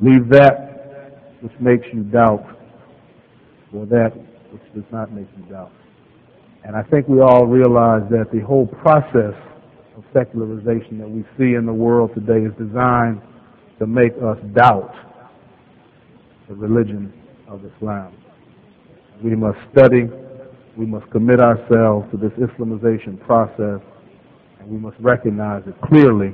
Leave 0.00 0.28
that 0.30 0.72
which 1.40 1.52
makes 1.60 1.86
you 1.92 2.02
doubt 2.04 2.44
for 3.70 3.86
that 3.86 4.12
which 4.52 4.62
does 4.74 4.84
not 4.92 5.12
make 5.12 5.26
you 5.36 5.44
doubt. 5.52 5.72
And 6.64 6.76
I 6.76 6.82
think 6.82 7.08
we 7.08 7.20
all 7.20 7.46
realize 7.46 8.02
that 8.10 8.30
the 8.32 8.40
whole 8.40 8.66
process 8.66 9.34
of 9.96 10.04
secularization 10.12 10.98
that 10.98 11.08
we 11.10 11.24
see 11.38 11.54
in 11.54 11.66
the 11.66 11.72
world 11.72 12.10
today 12.14 12.44
is 12.46 12.52
designed 12.58 13.20
to 13.78 13.86
make 13.86 14.12
us 14.22 14.38
doubt 14.54 14.94
the 16.48 16.54
religion 16.54 17.12
of 17.48 17.60
Islam. 17.64 18.14
We 19.24 19.34
must 19.34 19.58
study. 19.72 20.08
We 20.76 20.86
must 20.86 21.10
commit 21.10 21.40
ourselves 21.40 22.10
to 22.12 22.16
this 22.16 22.32
Islamization 22.38 23.20
process. 23.26 23.80
And 24.66 24.70
we 24.70 24.78
must 24.78 24.96
recognize 25.00 25.62
that 25.66 25.80
clearly 25.82 26.28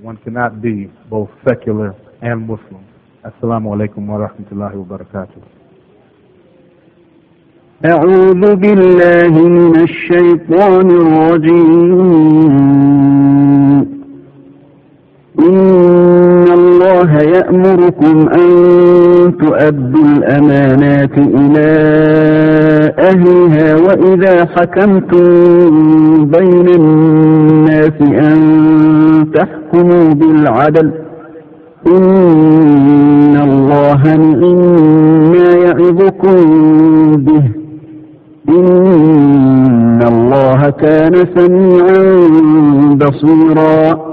one 0.00 0.16
cannot 0.18 0.60
be 0.62 0.90
both 1.10 1.28
secular 1.46 1.94
and 2.22 2.46
Muslim. 2.46 2.84
Assalamu 3.24 3.74
alaikum 3.74 4.06
wa 4.06 4.18
rahmatullahi 4.28 4.74
wa 4.74 4.84
barakatuh. 4.98 5.42
أعوذ 7.84 8.56
بالله 8.56 9.30
من 9.48 9.76
الشيطان 9.86 10.90
الرجيم 10.90 12.91
الله 17.03 17.21
يأمركم 17.21 18.29
أن 18.29 18.47
تؤدوا 19.37 20.05
الأمانات 20.17 21.17
إلى 21.17 21.69
أهلها 22.99 23.75
وإذا 23.75 24.45
حكمتم 24.45 26.25
بين 26.25 26.67
الناس 26.67 28.01
أن 28.01 28.39
تحكموا 29.33 30.13
بالعدل. 30.13 30.91
إن 31.87 33.37
الله 33.43 34.15
نعم 34.15 35.31
ما 35.31 35.49
يعظكم 35.53 36.35
به. 37.15 37.43
إن 38.49 39.99
الله 40.07 40.69
كان 40.69 41.13
سميعا 41.35 42.03
بصيرا. 42.95 44.12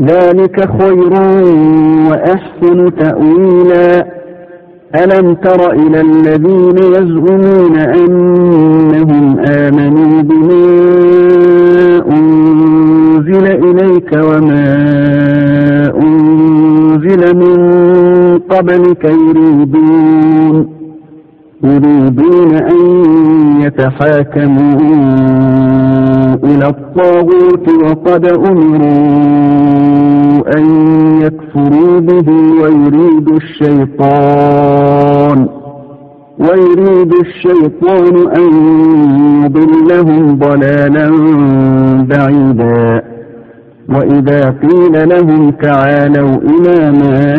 ذلك 0.00 0.82
خير 0.82 1.12
وأحسن 2.10 2.94
تأويلا. 2.98 4.22
ألم 4.94 5.34
تر 5.34 5.72
إلى 5.72 6.00
الذين 6.00 6.78
يزعمون 6.78 7.76
أنهم 7.76 9.38
آمنوا 9.38 10.22
بما 10.22 10.62
أنزل 12.10 13.46
إليك 13.46 14.12
وما 14.12 14.64
أنزل 16.02 17.36
من 17.36 17.58
قبلك 18.38 19.04
يريدون 19.04 20.71
يريدون 21.64 22.54
أن 22.54 22.80
يتحاكموا 23.60 24.80
إلى 26.44 26.66
الطاغوت 26.68 27.68
وقد 27.84 28.26
أمروا 28.26 29.62
أن 30.56 30.64
يكفروا 31.22 32.00
به 32.00 32.28
ويريد 32.62 33.28
الشيطان 33.42 34.58
ويريد 36.38 37.12
الشيطان 37.12 38.14
أن 38.36 38.50
يضلهم 39.44 40.38
ضلالا 40.38 41.10
بعيدا. 42.10 43.02
وإذا 43.88 44.54
قيل 44.62 45.08
لهم 45.08 45.50
تعالوا 45.50 46.36
إلى 46.36 46.90
ما 46.90 47.34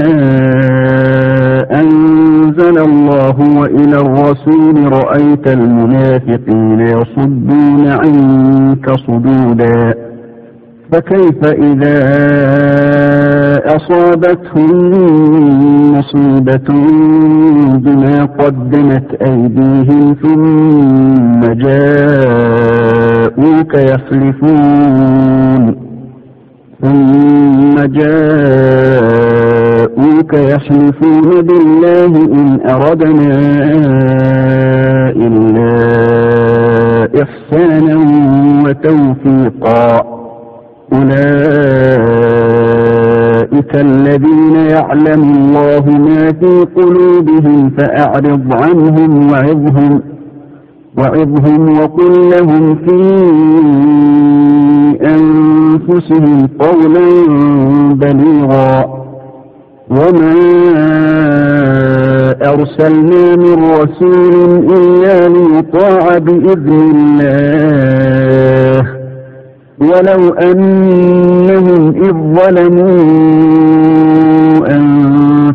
أنزل 1.71 2.77
الله 2.77 3.35
وإلى 3.59 3.97
الرسول 3.97 4.93
رأيت 4.93 5.47
المنافقين 5.47 6.79
يصدون 6.79 7.87
عنك 7.87 8.89
صدودا. 8.91 9.93
فكيف 10.91 11.45
إذا 11.45 12.03
أصابتهم 13.65 14.71
مصيبة 15.93 16.67
بما 17.77 18.25
قدمت 18.25 19.13
أيديهم 19.21 20.15
ثم 20.23 21.39
جاءوك 21.53 22.93
يحلفون 23.73 25.82
ثم 26.83 27.75
جاءوك 27.99 29.23
يحلفون 30.33 31.41
بالله 31.41 32.11
إن 32.25 32.59
أردنا 32.69 33.33
إلا 35.15 35.73
إحسانا 37.23 37.95
وتوفيقا. 38.65 40.13
أولئك 40.93 41.23
الذين 43.75 44.55
يعلم 44.55 45.21
الله 45.23 45.83
ما 45.99 46.31
في 46.31 46.65
قلوبهم 46.75 47.69
فأعرض 47.77 48.53
عنهم 48.53 49.31
وعظهم 49.31 50.01
وعظهم 50.97 51.79
وقل 51.79 52.29
لهم 52.29 52.75
في 52.75 52.97
أنفسهم 55.01 56.49
قولا 56.59 57.07
بليغا. 57.93 59.03
وما 59.89 60.33
أرسلنا 62.43 63.35
من 63.35 63.71
رسول 63.71 64.33
إلا 64.77 65.27
ليطاع 65.27 66.17
بإذن 66.17 66.91
الله. 66.95 68.87
ولو 69.79 70.29
أنهم 70.33 71.81
إذ 72.03 72.13
ظلموا 72.35 72.99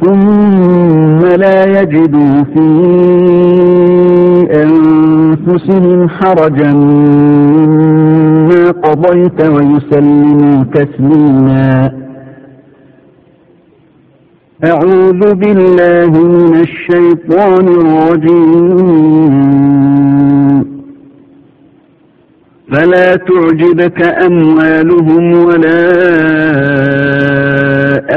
ثم 0.00 1.20
لا 1.26 1.80
يجدوا 1.80 2.44
في 2.54 2.66
أنفسهم 4.64 6.08
حرجا 6.08 6.72
مما 6.72 8.70
قضيت 8.70 9.40
ويسلموا 9.48 10.64
تسليما. 10.64 11.92
أعوذ 14.64 15.34
بالله 15.34 16.10
من 16.10 16.54
الشيطان 16.60 17.68
الرجيم. 17.68 19.20
فلا 22.72 23.16
تعجبك 23.16 24.02
أموالهم 24.02 25.44
ولا 25.44 25.90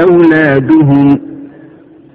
أولادهم. 0.02 1.23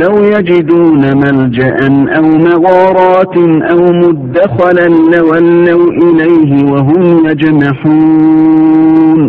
لو 0.00 0.24
يجدون 0.24 1.16
ملجأ 1.16 1.76
أو 2.16 2.22
مغارات 2.22 3.36
أو 3.72 3.92
مدخلا 3.92 4.88
لولوا 4.88 5.90
إليه 5.90 6.72
وهم 6.72 7.26
يجمحون. 7.26 9.20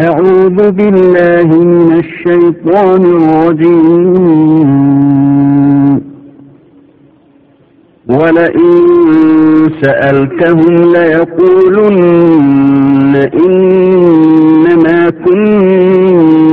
أعوذ 0.00 0.70
بالله 0.70 1.48
من 1.64 1.92
الشيطان 1.98 3.02
الرجيم. 3.04 4.70
ولئن 8.08 8.72
سألتهم 9.82 10.74
ليقولن 10.92 12.36
إنما 13.46 15.10
كنا 15.10 16.45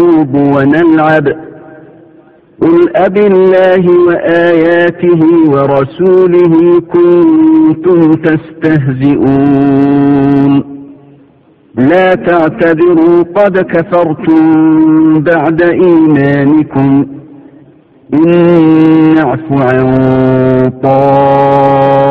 نخوض 0.00 0.34
ونلعب. 0.34 1.28
قل 2.62 2.96
أب 2.96 3.16
الله 3.16 3.84
وآياته 4.06 5.20
ورسوله 5.48 6.80
كنتم 6.80 8.12
تستهزئون. 8.12 9.42
لا 11.74 12.14
تعتذروا 12.14 13.22
قد 13.34 13.58
كفرتم 13.58 14.44
بعد 15.22 15.62
إيمانكم. 15.62 17.06
إن 18.14 18.30
نعف 19.14 19.52
عن 19.52 19.94
طائفة 20.82 22.02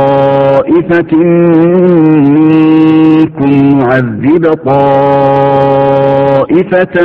منكم 2.38 3.52
نعذب 3.80 4.46
طائفة 6.40 6.96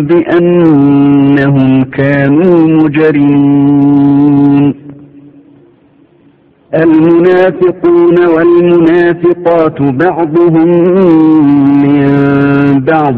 بأنهم 0.00 1.84
كانوا 1.84 2.66
مجرمين 2.82 4.74
المنافقون 6.74 8.14
والمنافقات 8.36 9.82
بعضهم 9.82 10.68
من 11.82 12.04
بعض 12.80 13.16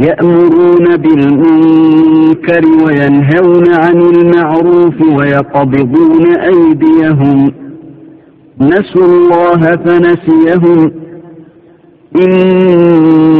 يأمرون 0.00 0.96
بالمنكر 0.96 2.62
وينهون 2.84 3.64
عن 3.74 4.00
المعروف 4.00 5.00
ويقبضون 5.18 6.26
أيديهم 6.36 7.52
نسوا 8.60 9.04
الله 9.06 9.60
فنسيهم 9.76 10.90
إن 12.16 13.39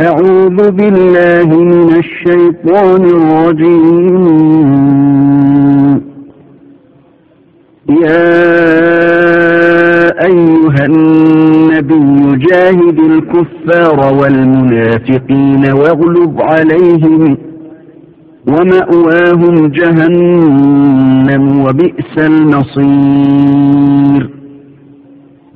أعوذ 0.00 0.70
بالله 0.70 1.48
من 1.64 1.90
الشيطان 1.96 3.04
الرجيم. 3.04 4.24
يا 7.88 8.30
أيها 10.26 10.84
النبي 10.86 12.36
جاهد 12.36 12.98
الكفار 12.98 13.98
والمنافقين 14.14 15.64
واغلب 15.72 16.40
عليهم 16.40 17.36
ومأواهم 18.48 19.66
جهنم 19.66 21.60
وبئس 21.64 22.18
المصير. 22.18 23.60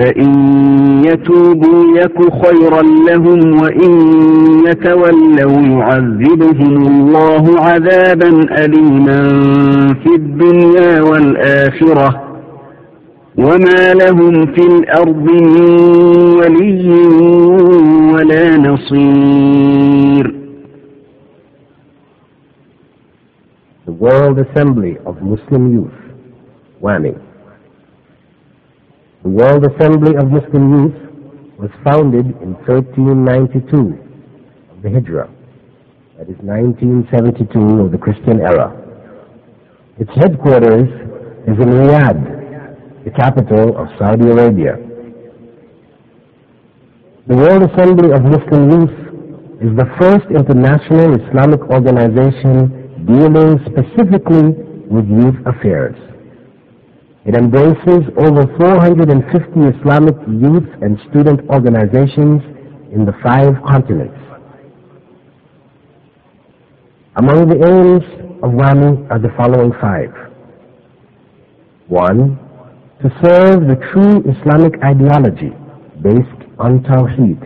فإن 0.00 0.30
يتوبوا 1.04 1.98
يك 1.98 2.18
خيرا 2.46 2.82
لهم 2.82 3.60
وإن 3.62 3.92
يتولوا 4.66 5.60
يعذبهم 5.60 6.76
الله 6.86 7.60
عذابا 7.60 8.28
أليما 8.64 9.28
في 9.94 10.14
الدنيا 10.14 11.02
والآخرة 11.02 12.22
وما 13.38 13.92
لهم 13.94 14.46
في 14.46 14.62
الأرض 14.66 15.30
من 15.30 15.70
ولي 16.38 16.88
ولا 18.14 18.56
نصير 18.56 20.40
The 23.86 23.92
World 23.92 24.38
Assembly 24.38 24.96
of 25.04 25.16
Muslim 25.20 25.62
Youth, 25.74 26.00
WAMI. 26.80 27.29
The 29.22 29.28
World 29.28 29.66
Assembly 29.66 30.16
of 30.16 30.32
Muslim 30.32 30.72
Youth 30.72 30.96
was 31.58 31.68
founded 31.84 32.24
in 32.40 32.56
1392 32.64 33.92
of 34.72 34.80
the 34.80 34.88
Hijrah, 34.88 35.28
that 36.16 36.24
is 36.24 36.40
1972 36.40 37.84
of 37.84 37.92
the 37.92 37.98
Christian 37.98 38.40
era. 38.40 38.72
Its 39.98 40.08
headquarters 40.16 40.88
is 41.44 41.52
in 41.52 41.68
Riyadh, 41.68 43.04
the 43.04 43.10
capital 43.10 43.76
of 43.76 43.88
Saudi 44.00 44.24
Arabia. 44.24 44.80
The 47.28 47.36
World 47.36 47.68
Assembly 47.68 48.16
of 48.16 48.24
Muslim 48.24 48.72
Youth 48.72 48.96
is 49.60 49.76
the 49.76 49.84
first 50.00 50.24
international 50.32 51.12
Islamic 51.20 51.60
organization 51.68 53.04
dealing 53.04 53.60
specifically 53.68 54.56
with 54.88 55.04
youth 55.04 55.36
affairs. 55.44 55.94
It 57.26 57.34
embraces 57.34 58.08
over 58.16 58.46
450 58.56 59.78
Islamic 59.78 60.16
youth 60.26 60.68
and 60.80 60.98
student 61.10 61.40
organizations 61.50 62.40
in 62.92 63.04
the 63.04 63.12
five 63.22 63.52
continents. 63.68 64.16
Among 67.16 67.48
the 67.48 67.60
aims 67.60 68.04
of 68.42 68.52
WAMY 68.52 69.06
are 69.10 69.18
the 69.18 69.28
following 69.36 69.72
five. 69.80 70.08
One, 71.88 72.38
to 73.02 73.10
serve 73.22 73.66
the 73.68 73.76
true 73.92 74.24
Islamic 74.24 74.82
ideology 74.82 75.50
based 76.02 76.48
on 76.58 76.82
Tawheed, 76.84 77.40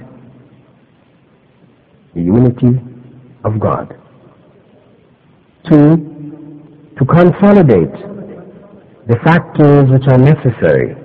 the 2.15 2.21
unity 2.23 2.81
of 3.45 3.59
God. 3.59 3.97
Two, 5.69 5.97
to 6.97 7.05
consolidate 7.07 8.14
the 9.07 9.17
factors 9.23 9.91
which 9.91 10.07
are 10.09 10.19
necessary 10.19 10.97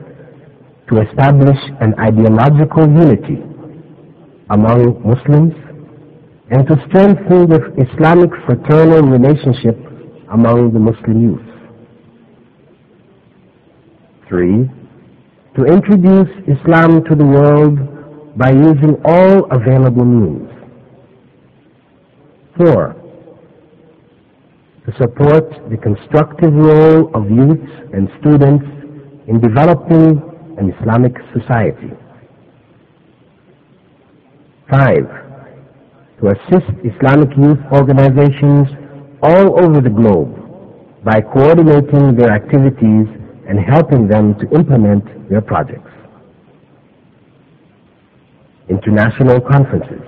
to 0.89 1.01
establish 1.01 1.57
an 1.81 1.93
ideological 1.99 2.87
unity 2.87 3.43
among 4.49 5.01
Muslims 5.03 5.53
and 6.49 6.65
to 6.67 6.75
strengthen 6.87 7.49
the 7.49 7.59
Islamic 7.77 8.31
fraternal 8.45 9.03
relationship 9.03 9.77
among 10.31 10.71
the 10.73 10.79
Muslim 10.79 11.21
youth. 11.21 11.49
Three, 14.27 14.69
to 15.55 15.65
introduce 15.65 16.29
Islam 16.47 17.03
to 17.03 17.15
the 17.15 17.25
world 17.25 18.37
by 18.37 18.51
using 18.51 18.95
all 19.03 19.45
available 19.51 20.05
means. 20.05 20.49
Four, 22.57 22.95
to 24.89 24.97
support 24.97 25.45
the 25.69 25.77
constructive 25.77 26.53
role 26.53 27.11
of 27.13 27.29
youths 27.29 27.71
and 27.93 28.09
students 28.19 28.65
in 29.27 29.39
developing 29.39 30.17
an 30.57 30.73
Islamic 30.79 31.13
society. 31.33 31.91
Five, 34.69 35.05
to 36.19 36.27
assist 36.33 36.69
Islamic 36.83 37.29
youth 37.37 37.59
organizations 37.71 38.67
all 39.21 39.59
over 39.63 39.81
the 39.81 39.89
globe 39.89 40.33
by 41.03 41.21
coordinating 41.21 42.15
their 42.15 42.31
activities 42.31 43.07
and 43.47 43.59
helping 43.59 44.07
them 44.07 44.33
to 44.39 44.49
implement 44.55 45.03
their 45.29 45.41
projects. 45.41 45.91
International 48.69 49.39
conferences. 49.41 50.01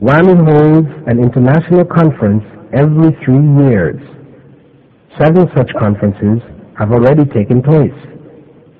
WAMY 0.00 0.34
holds 0.34 0.88
an 1.06 1.22
international 1.22 1.84
conference 1.84 2.44
every 2.72 3.10
three 3.24 3.42
years. 3.66 4.00
Seven 5.18 5.48
such 5.56 5.70
conferences 5.78 6.40
have 6.78 6.92
already 6.92 7.24
taken 7.26 7.62
place, 7.62 7.94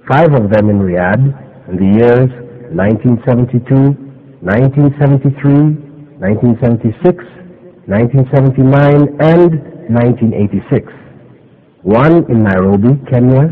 five 0.08 0.32
of 0.32 0.50
them 0.50 0.70
in 0.70 0.78
Riyadh 0.78 1.68
in 1.68 1.76
the 1.76 1.98
years 1.98 2.30
1972, 2.72 3.66
1973, 4.40 6.22
1976, 6.22 7.24
1979, 7.90 9.18
and 9.18 9.50
1986. 9.90 10.86
One 11.82 12.24
in 12.30 12.44
Nairobi, 12.44 12.94
Kenya 13.10 13.50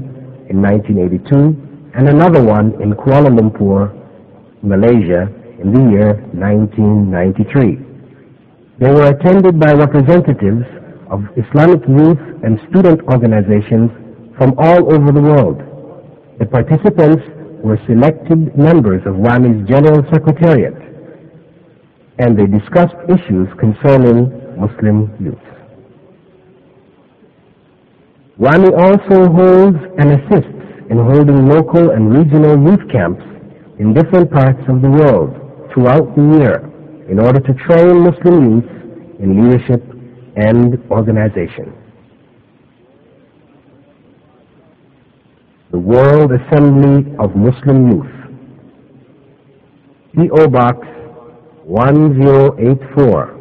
in 0.49 0.63
1982, 0.63 1.91
and 1.99 2.09
another 2.09 2.45
one 2.45 2.81
in 2.81 2.93
Kuala 2.95 3.29
Lumpur, 3.29 3.91
Malaysia 4.63 5.27
in 5.61 5.73
the 5.73 5.83
year 5.91 6.15
1993. 6.33 7.88
They 8.79 8.91
were 8.93 9.11
attended 9.11 9.59
by 9.59 9.73
representatives 9.73 10.63
of 11.11 11.25
Islamic 11.35 11.83
youth 11.89 12.23
and 12.45 12.61
student 12.71 13.03
organizations 13.11 13.91
from 14.39 14.55
all 14.57 14.95
over 14.95 15.11
the 15.11 15.21
world. 15.21 15.59
The 16.39 16.47
participants 16.47 17.25
were 17.65 17.77
selected 17.89 18.57
members 18.57 19.03
of 19.05 19.17
WAMY's 19.17 19.67
General 19.69 20.07
Secretariat, 20.13 20.79
and 22.21 22.39
they 22.39 22.47
discussed 22.47 22.95
issues 23.11 23.49
concerning 23.59 24.31
Muslim 24.55 25.11
youth. 25.19 25.43
WAMY 28.39 28.71
also 28.79 29.27
holds 29.27 29.79
and 29.99 30.23
assists 30.23 30.87
in 30.89 30.99
holding 30.99 31.49
local 31.49 31.91
and 31.91 32.15
regional 32.15 32.55
youth 32.63 32.87
camps 32.93 33.25
in 33.81 33.93
different 33.93 34.31
parts 34.31 34.63
of 34.69 34.83
the 34.83 34.89
world 34.89 35.35
throughout 35.75 36.15
the 36.15 36.39
year 36.39 36.69
in 37.09 37.19
order 37.19 37.41
to 37.41 37.55
train 37.67 38.01
Muslim 38.01 38.51
youth 38.51 38.71
in 39.21 39.51
leadership 39.51 39.83
and 40.37 40.79
organization. 40.91 41.73
the 45.71 45.79
World 45.79 46.33
Assembly 46.33 47.15
of 47.19 47.37
Muslim 47.37 47.91
Youth. 47.91 48.07
P.O. 50.15 50.49
Box 50.49 50.79
1084 51.65 53.35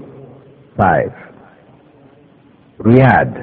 5. 0.78 1.12
Riyadh 2.80 3.34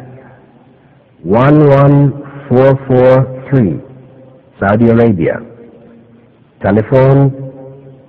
11443 1.24 3.80
Saudi 4.60 4.88
Arabia. 4.90 5.40
Telephone 6.62 7.30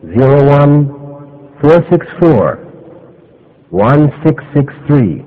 01 0.04 1.05
464 1.62 2.58
1663 3.70 5.26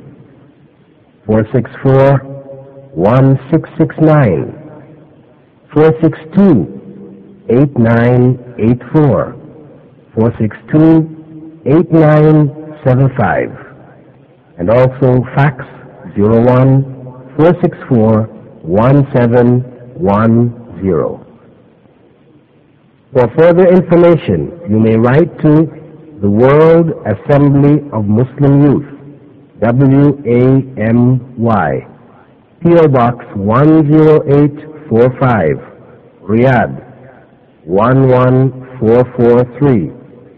464 1.26 2.18
1669 2.95 4.53
462 5.72 6.79
8984 7.49 9.35
462 10.14 11.18
8975 11.66 13.51
and 14.59 14.70
also 14.70 15.24
fax 15.35 15.64
01 16.16 16.85
464 17.37 18.29
1710. 18.62 21.24
For 23.12 23.29
further 23.39 23.66
information, 23.68 24.51
you 24.68 24.79
may 24.79 24.97
write 24.97 25.39
to 25.41 25.78
the 26.20 26.28
World 26.28 26.90
Assembly 27.06 27.88
of 27.92 28.06
Muslim 28.06 28.60
Youth, 28.60 28.86
W-A-M-Y, 29.60 30.26
P.O. 32.60 32.88
Box 32.88 33.24
10845, 33.36 35.58
Riyadh 36.26 36.82
11443, 37.66 39.92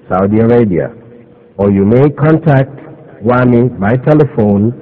Saudi 0.06 0.40
Arabia. 0.40 0.92
Or 1.56 1.70
you 1.70 1.86
may 1.86 2.10
contact 2.10 2.78
WAMY 3.22 3.70
by 3.80 3.96
telephone 3.96 4.72